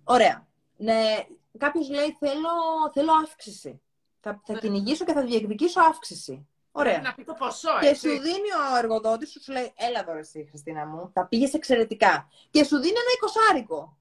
[0.04, 0.46] Ωραία.
[0.76, 1.26] Ναι,
[1.58, 2.50] κάποιος λέει θέλω,
[2.92, 3.80] θέλω αύξηση.
[4.20, 4.58] Θα, θα ναι.
[4.58, 6.48] κυνηγήσω και θα διεκδικήσω αύξηση.
[6.72, 7.00] Ωραία.
[7.00, 7.88] Να πει το ποσό, έτσι.
[7.88, 11.54] Και σου δίνει ο εργοδότης σου, σου λέει, έλα εδώ εσύ Χριστίνα μου, τα πήγες
[11.54, 12.28] εξαιρετικά.
[12.50, 13.98] Και σου δίνει ένα εικοσάρικο.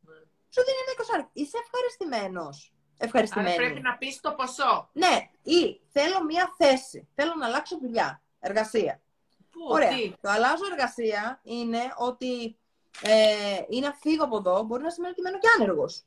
[0.00, 0.14] Ναι.
[0.48, 1.30] Σου δίνει ένα εικοσάρικο.
[1.32, 3.48] Είσαι ευχαριστημένος ευχαριστημένη.
[3.48, 4.88] Άρα πρέπει να πεις το ποσό.
[4.92, 7.08] Ναι, ή θέλω μία θέση.
[7.14, 9.00] Θέλω να αλλάξω δουλειά, εργασία.
[9.50, 9.88] Πού, Ωραία.
[9.88, 12.58] τι; Το αλλάζω εργασία είναι ότι
[13.02, 16.04] ε, ή να φύγω από εδώ, μπορεί να σημαίνει ότι μένω και άνεργος.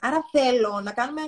[0.00, 1.22] Άρα θέλω να κάνουμε,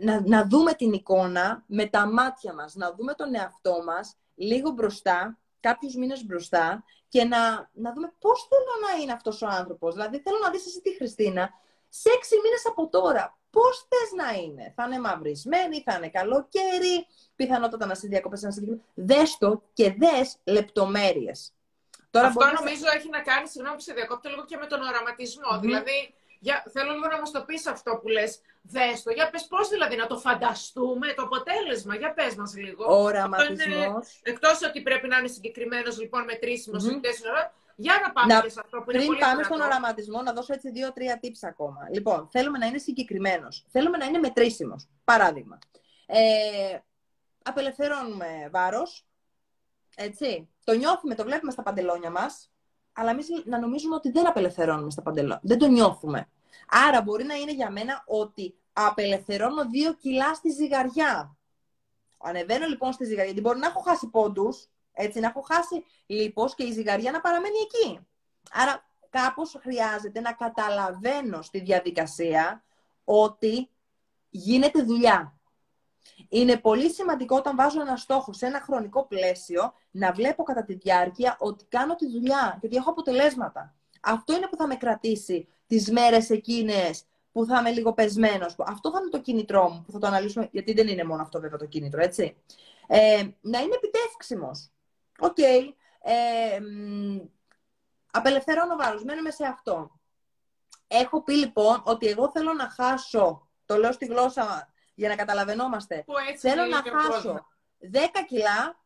[0.00, 4.70] να, να δούμε την εικόνα με τα μάτια μας, να δούμε τον εαυτό μας λίγο
[4.70, 9.94] μπροστά, κάποιους μήνες μπροστά και να, να δούμε πώς θέλω να είναι αυτός ο άνθρωπος.
[9.94, 11.50] Δηλαδή θέλω να δεις εσύ τη Χριστίνα
[12.00, 13.38] σε έξι μήνες από τώρα.
[13.50, 18.52] Πώς θες να είναι; Θα είναι μαυρισμένη, θα είναι καλοκαίρι, πιθανότατα να σε διακοπές ένα
[18.52, 18.86] συγκεκριμένο.
[18.94, 21.52] Δες το και δες λεπτομέρειες.
[22.10, 24.66] Τώρα Αυτό μπορείς να- νομίζω έχει να κάνει, συγγνώμη που σε διακόπτω λίγο και με
[24.66, 25.50] τον οραματισμό.
[25.52, 25.60] Μμμ.
[25.60, 28.40] Δηλαδή, για, θέλω λίγο να μας το πεις αυτό που λες.
[28.62, 29.10] Δες το.
[29.10, 32.84] Για πες πώς δηλαδή να το φανταστούμε, το αποτέλεσμα; Για πες μας λίγο.
[32.88, 34.20] Ο οραματισμός.
[34.22, 37.00] Εκτός ότι πρέπει να είναι συγκεκριμένος, λοιπόν, μετρήσιμος, Μμμ.
[37.76, 39.54] Mm Για να πάμε Να- και σε αυτό που είναι Πριν πολύ πάμε δυνατό.
[39.54, 41.88] στον οραματισμό, να δώσω έτσι δύο-τρία tips ακόμα.
[41.92, 43.64] Λοιπόν, θέλουμε να είναι συγκεκριμένος.
[43.68, 44.88] Θέλουμε να είναι μετρήσιμος.
[45.04, 45.58] Παράδειγμα.
[46.06, 46.78] Ε,
[47.42, 49.06] απελευθερώνουμε βάρος.
[49.96, 50.48] Έτσι.
[50.64, 52.48] Το νιώθουμε, το βλέπουμε στα παντελόνια μας.
[52.92, 55.40] Αλλά εμείς να νομίζουμε ότι δεν απελευθερώνουμε στα παντελόνια.
[55.42, 56.28] Δεν το νιώθουμε.
[56.68, 61.36] Άρα μπορεί να είναι για μένα ότι απελευθερώνω δύο κιλά στη ζυγαριά.
[62.18, 66.54] Ανεβαίνω λοιπόν στη ζυγαριά, γιατί μπορεί να έχω χάσει πόντους, έτσι, να έχω χάσει λίπος
[66.54, 68.06] και η ζυγαριά να παραμένει εκεί.
[68.52, 72.64] Άρα κάπως χρειάζεται να καταλαβαίνω στη διαδικασία
[73.04, 73.68] ότι
[74.30, 75.38] γίνεται δουλειά.
[76.28, 80.74] Είναι πολύ σημαντικό όταν βάζω ένα στόχο σε ένα χρονικό πλαίσιο να βλέπω κατά τη
[80.74, 83.74] διάρκεια ότι κάνω τη δουλειά και ότι έχω αποτελέσματα.
[84.00, 88.54] Αυτό είναι που θα με κρατήσει τις μέρες εκείνες που θα είμαι λίγο πεσμένος.
[88.58, 91.40] Αυτό θα είναι το κίνητρό μου που θα το αναλύσουμε, γιατί δεν είναι μόνο αυτό
[91.40, 92.36] βέβαια το κίνητρο, έτσι.
[92.86, 94.70] Ε, να είναι επιτεύξιμος.
[95.18, 95.38] Οκ.
[95.38, 97.18] Ε, μ,
[98.10, 99.04] απελευθερώνω βάρος.
[99.04, 99.90] Μένουμε σε αυτό.
[100.86, 106.02] Έχω πει λοιπόν ότι εγώ θέλω να χάσω, το λέω στη γλώσσα για να καταλαβαίνόμαστε,
[106.06, 107.14] Που έτσι θέλω λέει να και ο κόσμος.
[107.14, 107.46] χάσω
[107.92, 107.96] 10
[108.26, 108.84] κιλά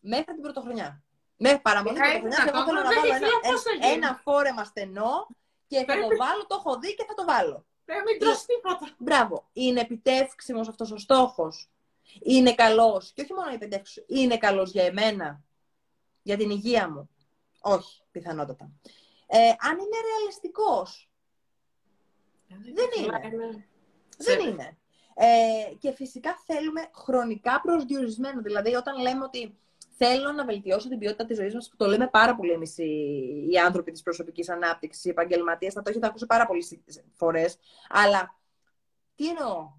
[0.00, 1.02] μέχρι την πρωτοχρονιά.
[1.36, 3.70] Μέχρι παραμονή Ε, πρωτοχρονιά και εγώ δυνατόν, θέλω να δεν βάλω έχει ένα, πώς θα
[3.72, 3.86] γίνει.
[3.92, 5.26] ένα φόρεμα στενό
[5.66, 7.66] και θα το Πρέπει- βάλω, το έχω δει και θα το βάλω.
[7.84, 8.88] Ε, μην τρως τίποτα.
[8.98, 9.48] Μπράβο.
[9.52, 11.70] Είναι επιτεύξιμος αυτός ο στόχος.
[12.20, 13.12] Είναι καλός.
[13.12, 14.08] Και όχι μόνο επιτεύξιμος.
[14.10, 15.40] Είναι καλός για εμένα.
[16.22, 17.10] Για την υγεία μου.
[17.60, 18.70] Όχι, πιθανότατα.
[19.26, 21.10] Ε, αν είναι ρεαλιστικός.
[22.48, 23.66] Δεν είναι.
[24.16, 24.76] Δεν είναι.
[25.14, 28.42] Ε, και φυσικά θέλουμε χρονικά προσδιορισμένο.
[28.42, 29.56] Δηλαδή, όταν λέμε ότι
[29.96, 33.48] θέλω να βελτιώσω την ποιότητα της ζωής μας, που το λέμε πάρα πολύ εμείς οι,
[33.50, 36.78] οι άνθρωποι της προσωπικής ανάπτυξης, οι επαγγελματίες, θα το έχετε ακούσει πάρα πολλές
[37.14, 37.58] φορές.
[37.88, 38.38] Αλλά
[39.14, 39.72] τι εννοώ,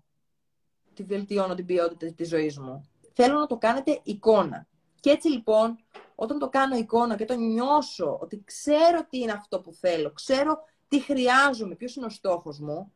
[0.93, 2.89] τη βελτιώνω την ποιότητα της ζωής μου.
[3.13, 4.67] Θέλω να το κάνετε εικόνα.
[5.04, 5.80] Και έτσι λοιπόν,
[6.16, 10.60] όταν το κάνω εικόνα και το νιώσω ότι ξέρω τι είναι αυτό που θέλω, ξέρω
[10.88, 12.94] τι χρειάζομαι, ποιος είναι ο στόχος μου,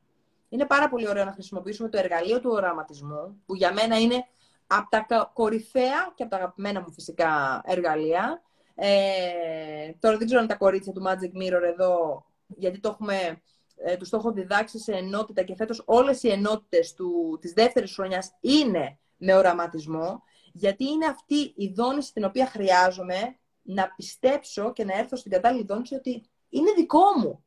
[0.50, 4.26] είναι πάρα πολύ ωραίο να χρησιμοποιήσουμε το εργαλείο του οραματισμού, που για μένα είναι
[4.67, 8.41] από τα κα- κορυφαία και από τα αγαπημένα μου φυσικά εργαλεία.
[8.76, 13.41] Ε, τώρα δεν ξέρω αν τα κορίτσια του Magic Mirror εδώ, γιατί το έχουμε,
[13.76, 17.93] ε, τους το έχω διδάξει σε ενότητα και φέτος όλες οι ενότητες του, της δεύτερης
[17.93, 20.24] χρονιάς είναι με οραματισμό,
[20.58, 25.65] γιατί είναι αυτή η δόνηση την οποία χρειάζομαι να πιστέψω και να έρθω στην κατάλληλη
[25.65, 27.46] δόνηση ότι είναι δικό μου.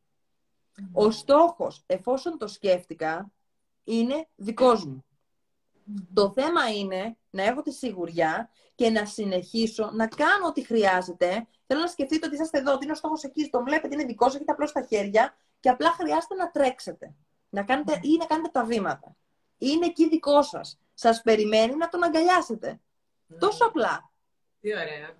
[0.92, 3.32] Ο στόχος, εφόσον το σκέφτηκα,
[3.84, 5.04] είναι δικός μου.
[6.12, 11.46] Το θέμα είναι να έχω τη σιγουριά και να συνεχίσω να κάνω ό,τι χρειάζεται.
[11.66, 14.26] Θέλω να σκεφτείτε ότι είσαστε εδώ, ότι είναι ο στόχος εκεί, τον βλέπετε, είναι δικός
[14.26, 17.14] σας, έχετε απλώς τα χέρια και απλά χρειάζεται να τρέξετε.
[17.48, 19.16] Να κάνετε, ή να κάνετε τα βήματα.
[19.58, 20.78] Είναι εκεί δικό σας.
[20.94, 22.80] Σας περιμένει να τον αγκαλιάσετε.
[23.38, 24.10] Τόσο απλά.
[24.60, 25.10] Τι ωραία.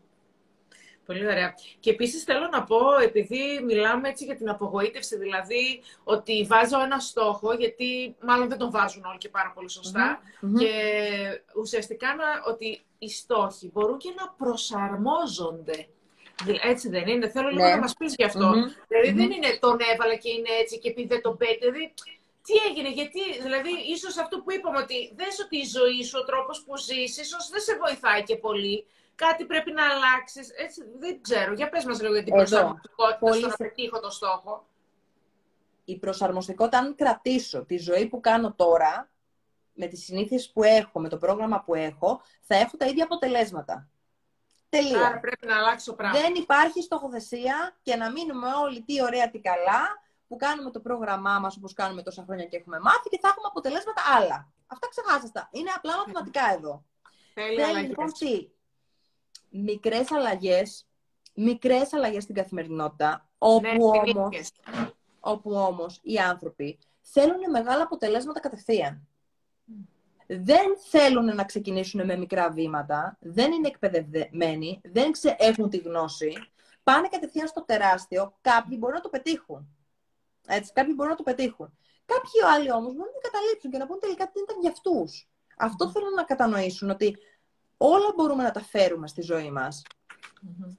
[1.06, 1.54] Πολύ ωραία.
[1.80, 6.98] Και επίσης θέλω να πω, επειδή μιλάμε έτσι για την απογοήτευση, δηλαδή ότι βάζω ένα
[6.98, 10.54] στόχο, γιατί μάλλον δεν τον βάζουν όλοι και πάρα πολύ σωστά, Μμμ.
[10.56, 10.70] και
[11.56, 15.86] ουσιαστικά να, ότι οι στόχοι μπορούν και να προσαρμόζονται.
[16.44, 17.28] Δηλα- Έτσι δεν είναι.
[17.28, 17.70] Θέλω λίγο Ναι.
[17.70, 18.46] να μας πεις γι' αυτό.
[18.46, 18.64] Μμμ.
[18.88, 19.16] Δηλαδή Μμμ.
[19.16, 21.58] δεν είναι τον έβαλα και είναι έτσι και επειδή δεν τον πέτει.
[21.58, 21.92] Δηλαδή,
[22.42, 26.24] τι έγινε, γιατί, δηλαδή, ίσως αυτό που είπαμε ότι δες ότι η ζωή σου, ο
[26.24, 28.86] τρόπος που ζεις, ίσως δεν σε βοηθάει και πολύ.
[29.14, 30.50] Κάτι πρέπει να αλλάξεις.
[30.56, 31.52] Έτσι, δεν ξέρω.
[31.52, 32.42] Για πες μας λίγο για την Εδώ.
[32.42, 34.66] προσαρμοστικότητα Πολύ στο να σε- πετύχω το στόχο.
[35.84, 39.10] η προσαρμοστικότητα, αν κρατήσω τη ζωή που κάνω τώρα,
[39.74, 43.88] με τις συνήθειες που έχω, με το πρόγραμμα που έχω, θα έχω τα ίδια αποτελέσματα.
[44.68, 45.06] Τελεία.
[45.06, 46.20] Άρα πρέπει να αλλάξω πράγμα.
[46.20, 51.38] Δεν υπάρχει στοχοθεσία και να μείνουμε όλοι τι ωραία, τι καλά, που κάνουμε το πρόγραμμά
[51.38, 54.52] μας όπως κάνουμε τόσα χρόνια και έχουμε μάθει και θα έχουμε αποτελέσματα άλλα.
[54.66, 55.48] Αυτά ξεχάσαστα.
[55.52, 56.84] Είναι απλά μαθηματικά εδώ.
[57.34, 57.88] Θέλει Θέλει αλλαγές.
[57.88, 58.48] λοιπόν τι;
[59.50, 60.86] Μικρές αλλαγές,
[61.34, 64.52] μικρές αλλαγές στην καθημερινότητα, όπου Ναι, όμως συνήθειες.
[65.20, 69.06] όπου όμως οι άνθρωποι θέλουν μεγάλα αποτελέσματα κατευθείαν.
[70.26, 76.32] δεν θέλουν να ξεκινήσουν με μικρά βήματα, δεν είναι εκπαιδευμένοι, δεν έχουν τη γνώση,
[76.82, 79.74] πάνε κατευθείαν στο τεράστιο, κάποιοι μπορούν να το πετύχουν.
[80.50, 81.78] Έτσι, κάποιοι μπορούν να το πετύχουν.
[82.04, 85.28] Κάποιοι άλλοι όμως μπορούν να εγκαταλείψουν και να πούν τελικά δεν ήταν για αυτούς.
[85.58, 87.16] Αυτό θέλουν να κατανοήσουν, ότι
[87.76, 89.82] όλα μπορούμε να τα φέρουμε στη ζωή μας.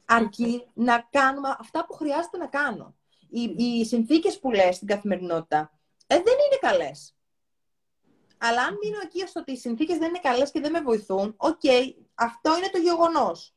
[0.06, 2.96] Αρκεί να κάνουμε αυτά που χρειάζεται να κάνω.
[3.30, 5.72] Οι, οι συνθήκες που λες στην καθημερινότητα
[6.08, 7.16] ε, δεν είναι καλές.
[8.38, 11.34] Αλλά αν μείνω εκεί στο ότι οι συνθήκες δεν είναι καλές και δεν με βοηθούν,
[11.38, 13.56] OK, okay, αυτό είναι το γεγονός.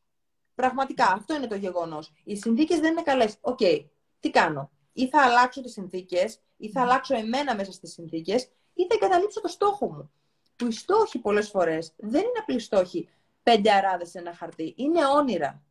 [0.55, 2.13] Πραγματικά, αυτό είναι το γεγονός.
[2.25, 3.37] Οι συνθήκες δεν είναι καλές.
[3.41, 3.85] OK, okay,
[4.21, 8.43] τι κάνω; Ή θα αλλάξω τις συνθήκες, ή θα αλλάξω εμένα μέσα στις συνθήκες,
[8.75, 10.11] ή θα εγκαταλείψω το στόχο μου.
[10.57, 13.09] Που οι στόχοι πολλές φορές δεν είναι απλοί στόχοι
[13.43, 14.75] πέντε αράδες σε ένα χαρτί.
[14.77, 15.63] Είναι όνειρα.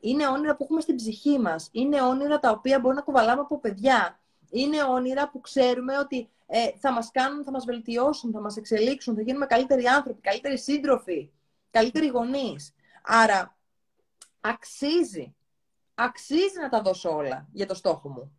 [0.00, 1.68] Είναι όνειρα που έχουμε στην ψυχή μας.
[1.72, 4.20] Είναι όνειρα τα οποία μπορούμε να κουβαλάμε από παιδιά.
[4.50, 9.14] Είναι όνειρα που ξέρουμε ότι ε, θα μας κάνουν, θα μας βελτιώσουν, θα μας εξελίξουν,
[9.14, 11.30] θα γίνουμε καλύτεροι άνθρωποι, καλύτεροι σύντροφοι,
[11.70, 12.74] καλύτεροι γονείς.
[13.02, 13.56] Άρα,
[14.40, 15.34] αξίζει,
[15.94, 18.35] αξίζει να τα δώσω όλα για το στόχο μου.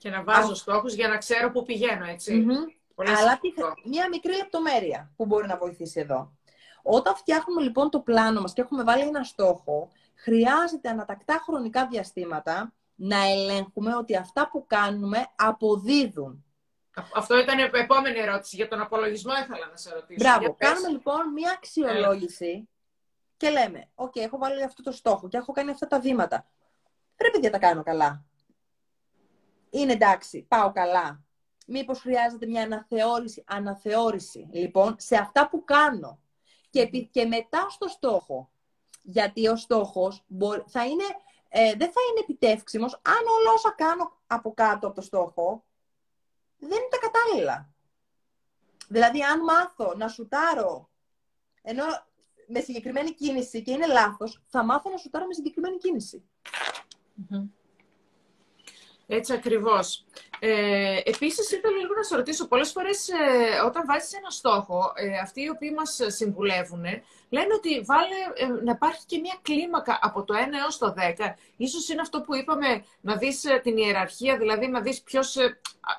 [0.00, 0.54] Και να βάζω Α...
[0.54, 2.46] στόχους για να ξέρω πού πηγαίνω, έτσι.
[2.96, 3.52] Αλλά τι,
[3.88, 6.32] μια μικρή λεπτομέρεια που μπορεί να βοηθήσει εδώ.
[6.82, 12.72] Όταν φτιάχνουμε λοιπόν το πλάνο μας και έχουμε βάλει ένα στόχο, χρειάζεται ανατακτά χρονικά διαστήματα
[12.94, 16.44] να ελέγχουμε ότι αυτά που κάνουμε αποδίδουν.
[17.14, 18.56] Αυτό ήταν η επόμενη ερώτηση.
[18.56, 20.18] Για τον απολογισμό ήθελα να σε ρωτήσω.
[20.18, 20.54] Μπράβο.
[20.58, 22.68] Κάνουμε λοιπόν μία αξιολόγηση
[23.36, 26.46] και λέμε, οκ, έχω βάλει αυτό το στόχο και έχω κάνει αυτά τα βήματα.
[27.16, 28.24] Πρέπει να τα κάνω καλά.
[29.70, 31.24] Είναι εντάξει, πάω καλά.
[31.66, 36.20] Μήπως χρειάζεται μια αναθεώρηση, αναθεώρηση λοιπόν, σε αυτά που κάνω.
[36.70, 38.50] Και, και μετά στο στόχο.
[39.02, 40.24] Γιατί ο στόχος
[40.66, 41.04] θα είναι,
[41.48, 45.64] ε, δεν θα είναι επιτεύξιμος αν όλα όσα κάνω από κάτω από το στόχο
[46.58, 47.74] δεν είναι τα κατάλληλα.
[48.88, 50.90] Δηλαδή, αν μάθω να σουτάρω,
[51.62, 51.84] ενώ
[52.46, 55.78] με συγκεκριμένη κίνηση και είναι λάθος, θα μάθω να σουτάρω με συγκεκριμένη
[59.12, 60.04] Έτσι ακριβώς.
[60.38, 65.18] Ε, επίσης, ήθελα λίγο να σε ρωτήσω, πολλές φορές ε, όταν βάζεις ένα στόχο, ε,
[65.18, 66.84] αυτοί οι οποίοι μας συμβουλεύουν,
[67.28, 71.34] λένε ότι βάλε ε, να υπάρχει και μια κλίμακα από το 1 έως το 10.
[71.56, 75.36] Ίσως είναι αυτό που είπαμε, να δεις ε, την ιεραρχία, δηλαδή να δεις ποιος,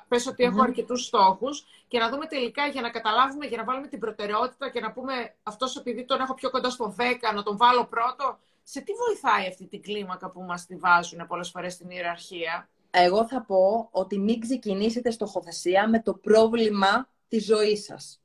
[0.08, 3.86] πες ότι έχω αρκετούς στόχους και να δούμε τελικά για να καταλάβουμε, για να βάλουμε
[3.86, 7.02] την προτεραιότητα και να πούμε αυτός επειδή τον έχω πιο κοντά στο 10,
[7.34, 8.38] να τον βάλω πρώτο.
[8.62, 13.26] Σε τι βοηθάει αυτή την κλίμακα που μας τη βάζουν πολλές φορές στην ιεραρχία; Εγώ
[13.26, 18.22] θα πω ότι μην ξεκινήσετε στοχοθεσία με το πρόβλημα της ζωής σας.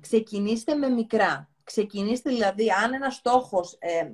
[0.00, 1.50] Ξεκινήστε με μικρά.
[1.64, 4.10] Ξεκινήστε δηλαδή, αν ένας στόχος ε,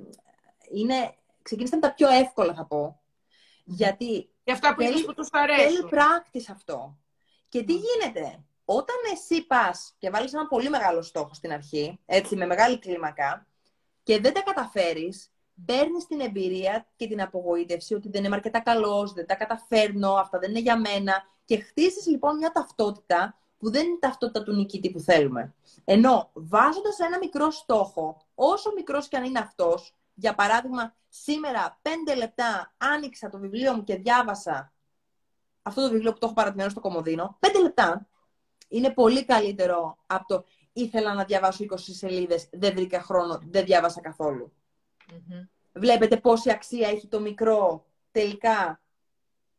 [0.71, 1.15] είναι...
[1.41, 3.01] Ξεκινήστε με τα πιο εύκολα θα πω.
[3.63, 4.29] Γιατί...
[4.43, 5.63] Για αυτά που θέλει, που τους αρέσουν.
[5.63, 6.97] Θέλει πράκτης αυτό.
[7.49, 12.35] Και τι γίνεται; Όταν εσύ πας και βάλεις ένα πολύ μεγάλο στόχο στην αρχή, έτσι
[12.35, 13.47] με μεγάλη κλίμακα,
[14.03, 15.31] και δεν τα καταφέρεις,
[15.65, 20.39] παίρνει την εμπειρία και την απογοήτευση ότι δεν είμαι αρκετά καλός, δεν τα καταφέρνω, αυτά
[20.39, 21.23] δεν είναι για μένα.
[21.45, 25.53] Και χτίσει λοιπόν μια ταυτότητα που δεν είναι η ταυτότητα του νικητή που θέλουμε.
[25.83, 32.15] Ενώ βάζοντας ένα μικρό στόχο, όσο μικρός και αν είναι αυτός, για παράδειγμα, σήμερα πέντε
[32.15, 34.73] λεπτά άνοιξα το βιβλίο μου και διάβασα
[35.61, 38.07] αυτό το βιβλίο που το έχω παρατημένο στο κομμωδίνο, πέντε λεπτά
[38.67, 44.01] είναι πολύ καλύτερο από το ήθελα να διαβάσω 20 σελίδες, δεν βρήκα χρόνο, δεν διάβασα
[44.01, 44.53] καθόλου.
[45.73, 48.81] Βλέπετε πόση αξία έχει το μικρό τελικά.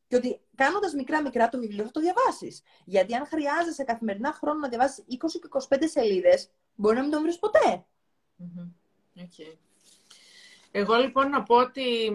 [0.09, 2.63] Και ότι κάνοντας μικρά-μικρά το βιβλίο θα το διαβάσεις.
[2.85, 7.21] Γιατί αν χρειάζεσαι καθημερινά χρόνο να διαβάσεις 20 και 25 σελίδες, μπορεί να μην το
[7.21, 7.85] βρεις ποτέ.
[9.19, 9.57] Okay.
[10.71, 12.13] Εγώ λοιπόν να πω ότι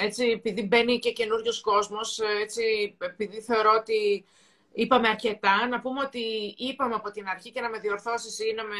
[0.00, 4.24] έτσι, επειδή μπαίνει και καινούριος κόσμος, έτσι, επειδή θεωρώ ότι
[4.74, 8.64] είπαμε αρκετά, να πούμε ότι είπαμε από την αρχή και να με διορθώσεις ή να
[8.64, 8.76] με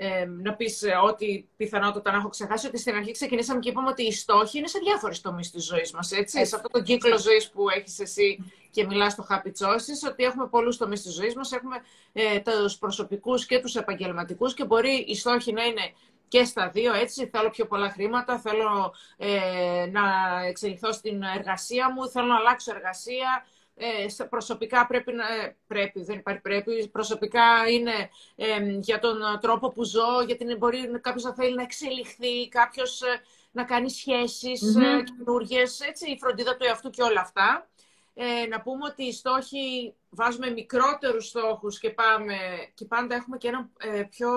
[0.00, 3.88] ε, να πεις ε, ό,τι πιθανότατα να έχω ξεχάσει, ότι στην αρχή ξεκινήσαμε και είπαμε
[3.88, 6.12] ότι οι στόχοι είναι σε διάφορες τομείς της ζωής μας.
[6.12, 6.46] Έτσι.
[6.46, 10.46] Σε αυτό το κύκλο ζωής που έχεις εσύ και μιλάς στο Happy Choices, ότι έχουμε
[10.46, 11.52] πολλούς τομείς της ζωής μας.
[11.52, 11.76] Έχουμε
[12.12, 15.92] ε, τους προσωπικούς και τους επαγγελματικούς και μπορεί οι στόχοι να είναι
[16.28, 17.26] και στα δύο, έτσι.
[17.26, 20.02] Θέλω πιο πολλά χρήματα, θέλω ε, να
[20.46, 23.46] εξελιχθώ στην εργασία μου, θέλω να αλλάξω εργασία,
[23.78, 25.24] ε, προσωπικά πρέπει να...
[25.24, 26.88] Ε, πρέπει, δεν υπάρχει πρέπει.
[26.88, 28.10] Προσωπικά είναι
[28.80, 33.20] για τον τρόπο που ζω, γιατί μπορεί κάποιος να θέλει να εξελιχθεί, κάποιος ε,
[33.50, 35.88] να κάνει σχέσεις mm-hmm.
[35.88, 37.68] έτσι, η φροντίδα του εαυτού και όλα αυτά
[38.20, 42.34] ε, να πούμε ότι οι στόχοι βάζουμε μικρότερους στόχους και πάμε
[42.74, 44.30] και πάντα έχουμε και ένα ε, πιο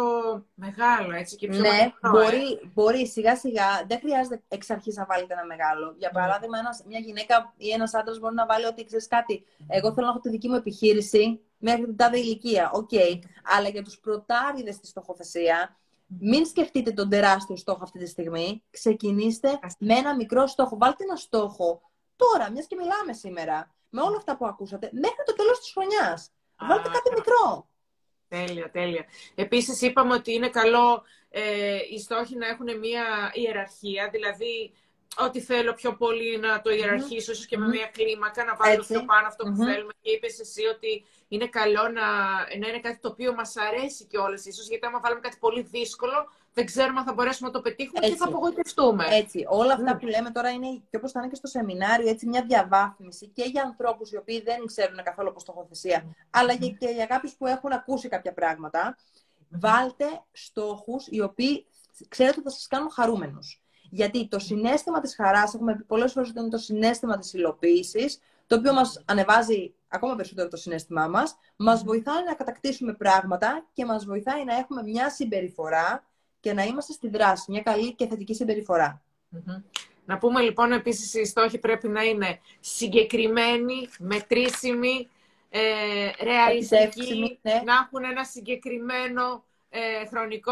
[0.54, 2.68] μεγάλο, έτσι, και πιο Ναι, μεγάλο, μπορεί, ε.
[2.74, 5.96] μπορεί σιγά σιγά, δεν χρειάζεται εξ αρχής να βάλετε ένα μεγάλο.
[5.98, 6.20] Για ναι.
[6.20, 10.06] παράδειγμα, ένας, μια γυναίκα ή ένας άντρας μπορεί να βάλει ότι ξέρεις κάτι, εγώ θέλω
[10.06, 12.72] να έχω τη δική μου επιχείρηση μέχρι την τάδε ηλικία.
[12.74, 12.90] OK.
[12.92, 13.20] Okay.
[13.58, 15.78] Αλλά για τους πρωτάριδες στη στοχοθεσία,
[16.20, 18.64] μην σκεφτείτε τον τεράστιο στόχο αυτή τη στιγμή.
[18.70, 20.78] Ξεκινήστε με ένα μικρό στόχο.
[20.78, 21.82] Βάλτε ένα στόχο
[22.24, 26.32] τώρα, μιας και μιλάμε σήμερα, με όλα αυτά που ακούσατε, μέχρι το τέλος της χρονιάς.
[26.70, 27.68] Βάλτε κάτι μικρό.
[28.28, 29.06] Τέλεια, τέλεια.
[29.36, 34.74] Επίσης είπαμε ότι είναι καλό ε, οι στόχοι να έχουν μια ιεραρχία, δηλαδή
[35.18, 39.06] ό,τι θέλω πιο πολύ να το ιεραρχήσω, ίσως και με μια κλίμακα, να βάλω πιο
[39.06, 39.94] πάνω αυτό που θέλουμε.
[40.02, 42.08] Και είπες εσύ ότι είναι καλό να,
[42.60, 45.62] να είναι κάτι το οποίο μας αρέσει και όλες ίσως, γιατί άμα βάλουμε κάτι πολύ
[45.62, 48.12] δύσκολο, δεν ξέρουμε αν θα μπορέσουμε να το πετύχουμε έτσι.
[48.12, 49.06] και θα απογοητευτούμε.
[49.10, 49.46] Έτσι.
[49.48, 52.44] Όλα αυτά που λέμε τώρα είναι και όπως θα είναι και στο σεμινάριο, έτσι μια
[52.44, 57.34] διαβάθμιση και για ανθρώπους οι οποίοι δεν ξέρουν καθόλου από στοχοθεσία, αλλά και για κάποιους
[57.34, 58.98] που έχουν ακούσει κάποια πράγματα.
[59.50, 61.66] Βάλτε στόχους οι οποίοι
[62.08, 63.62] ξέρετε ότι θα σας κάνουν χαρούμενους.
[63.90, 68.20] Γιατί το συνέστημα της χαράς, έχουμε πει πολλές φορές ότι είναι το συνέστημα της υλοποίησης,
[68.48, 73.86] το οποίο μας ανεβάζει ακόμα περισσότερο το συνέστημά μας, μας βοηθάει να κατακτήσουμε πράγματα και
[73.86, 76.04] μας βοηθάει να έχουμε μια συμπεριφορά
[76.42, 78.46] και να είμαστε στη δράση, μια καλή και θετική
[80.06, 85.10] Να πούμε λοιπόν επίσης οι στόχοι πρέπει να είναι συγκεκριμένοι, μετρήσιμοι,
[85.50, 85.60] ε,
[86.24, 87.62] ρεαλιστικοί, ναι.
[87.66, 90.52] να έχουν ένα συγκεκριμένο ε, χρονικό,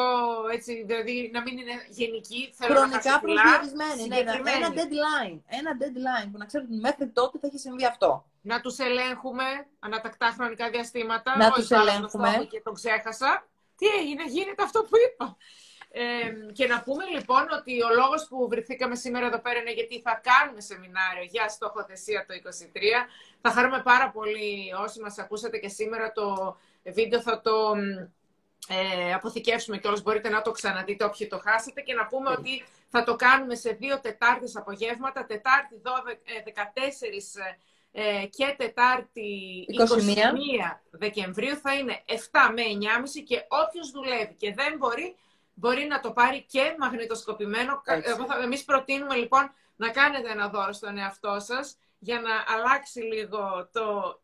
[0.54, 2.54] έτσι, δηλαδή να μην είναι γενική.
[2.62, 7.48] Χρονικά προσδιορισμένοι, ναι, ναι, ένα deadline, ένα deadline που να ξέρετε ότι μέχρι τότε θα
[7.48, 8.26] έχει συμβεί αυτό.
[8.42, 9.44] Να τους ελέγχουμε
[9.80, 11.38] ανατακτά χρονικά διαστήματα.
[11.38, 12.48] Να τους ελέγχουμε.
[12.50, 13.48] Και τον ξέχασα.
[13.78, 15.38] Τι έγινε, γίνεται αυτό που είπα.
[15.92, 20.02] Ε, και να πούμε λοιπόν ότι ο λόγος που βρεθήκαμε σήμερα εδώ πέρα είναι γιατί
[20.02, 22.80] θα κάνουμε σεμινάριο για στοχοθεσία το 2023.
[23.42, 27.76] Θα χαρούμε πάρα πολύ όσοι μας ακούσατε και σήμερα το βίντεο θα το
[28.68, 30.02] ε, αποθηκεύσουμε κιόλας.
[30.02, 33.72] Μπορείτε να το ξαναδείτε όποιοι το χάσετε και να πούμε ότι θα το κάνουμε σε
[33.72, 35.92] δύο Τετάρτες απογεύματα, Τετάρτη 12, 14
[37.92, 39.30] ε, και Τετάρτη
[39.70, 39.82] 21.
[39.82, 42.14] 21 Δεκεμβρίου θα είναι 7
[42.54, 45.16] με 9.30 και όποιος δουλεύει και δεν μπορεί
[45.60, 47.82] μπορεί να το πάρει και μαγνητοσκοπημένο.
[48.44, 54.20] Εμείς προτείνουμε λοιπόν να κάνετε ένα δώρο στον εαυτό σας για να αλλάξει λίγο το,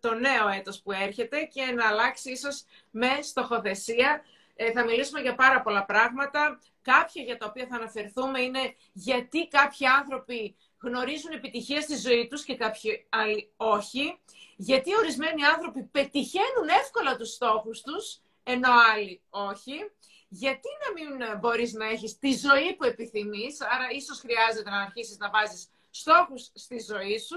[0.00, 4.22] το νέο έτος που έρχεται και να αλλάξει ίσως με στοχοθεσία.
[4.56, 6.60] Ε, θα μιλήσουμε για πάρα πολλά πράγματα.
[6.82, 12.44] Κάποια για τα οποία θα αναφερθούμε είναι γιατί κάποιοι άνθρωποι γνωρίζουν επιτυχία στη ζωή τους
[12.44, 14.20] και κάποιοι άλλοι όχι.
[14.56, 19.90] Γιατί ορισμένοι άνθρωποι πετυχαίνουν εύκολα τους στόχους τους, ενώ άλλοι όχι
[20.28, 25.18] γιατί να μην μπορείς να έχεις τη ζωή που επιθυμείς, άρα ίσως χρειάζεται να αρχίσεις
[25.18, 27.36] να βάζεις στόχους στη ζωή σου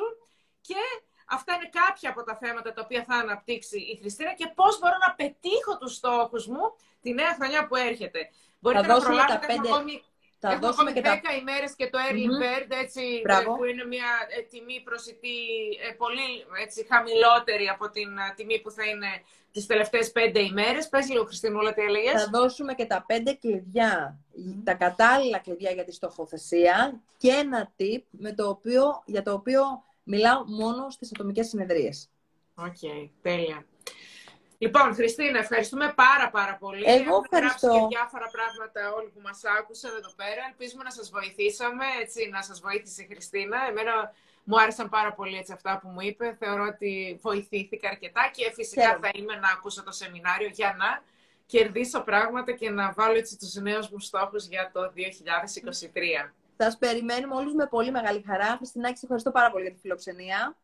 [0.61, 0.75] και
[1.25, 4.95] αυτά είναι κάποια από τα θέματα τα οποία θα αναπτύξει η Χριστίνα και πώς μπορώ
[5.07, 8.29] να πετύχω τους στόχους μου τη νέα χρονιά που έρχεται.
[8.59, 9.69] Μπορείτε να προλάβετε, πέντε...
[9.69, 10.03] ακόμη
[10.43, 11.35] θα Έχουμε δώσουμε και 10 τα...
[11.41, 12.41] ημέρες και το early mm-hmm.
[12.43, 13.01] bird, έτσι,
[13.57, 15.39] που είναι μια ε, τιμή προσιτή
[15.87, 16.29] ε, πολύ
[16.63, 19.11] έτσι, χαμηλότερη από την ε, τιμή που θα είναι
[19.51, 20.89] τις τελευταίες πέντε ημέρες.
[20.89, 22.23] Πες λίγο, Χριστίνουλα, τι έλεγες.
[22.23, 24.19] Θα δώσουμε και τα πέντε κλειδιά,
[24.63, 29.63] τα κατάλληλα κλειδιά για τη στοχοθεσία και ένα tip με το οποίο, για το οποίο
[30.03, 32.09] μιλάω μόνο στις ατομικές συνεδρίες.
[32.55, 33.65] OK, okay, τέλεια.
[34.63, 36.83] Λοιπόν, Χριστίνα, ευχαριστούμε πάρα πάρα πολύ.
[36.85, 37.67] Εγώ ευχαριστώ.
[37.73, 40.41] και διάφορα πράγματα όλοι που μας άκουσαν εδώ πέρα.
[40.49, 43.57] Ελπίζουμε να σας βοηθήσαμε, έτσι, να σας βοήθησε η Χριστίνα.
[43.69, 43.93] Εμένα
[44.43, 46.35] μου άρεσαν πάρα πολύ έτσι, αυτά που μου είπε.
[46.39, 51.03] Θεωρώ ότι βοηθήθηκα αρκετά και φυσικά θα είμαι να ακούσω το σεμινάριο για να
[51.45, 54.91] κερδίσω πράγματα και να βάλω έτσι τους νέους μου στόχους για το
[56.27, 56.33] 2023.
[56.57, 58.55] Σας περιμένουμε όλους με πολύ μεγάλη χαρά.
[58.57, 60.55] Χριστίνα, σε ευχαριστώ πάρα πολύ για τη φιλοξενία.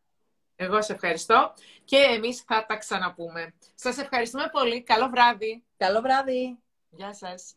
[0.59, 1.53] Εγώ σε ευχαριστώ
[1.85, 3.53] και εμείς θα τα ξαναπούμε.
[3.75, 4.83] Σας ευχαριστούμε πολύ.
[4.83, 5.63] Καλό βράδυ.
[5.77, 6.57] Καλό βράδυ.
[6.89, 7.55] Γεια σας.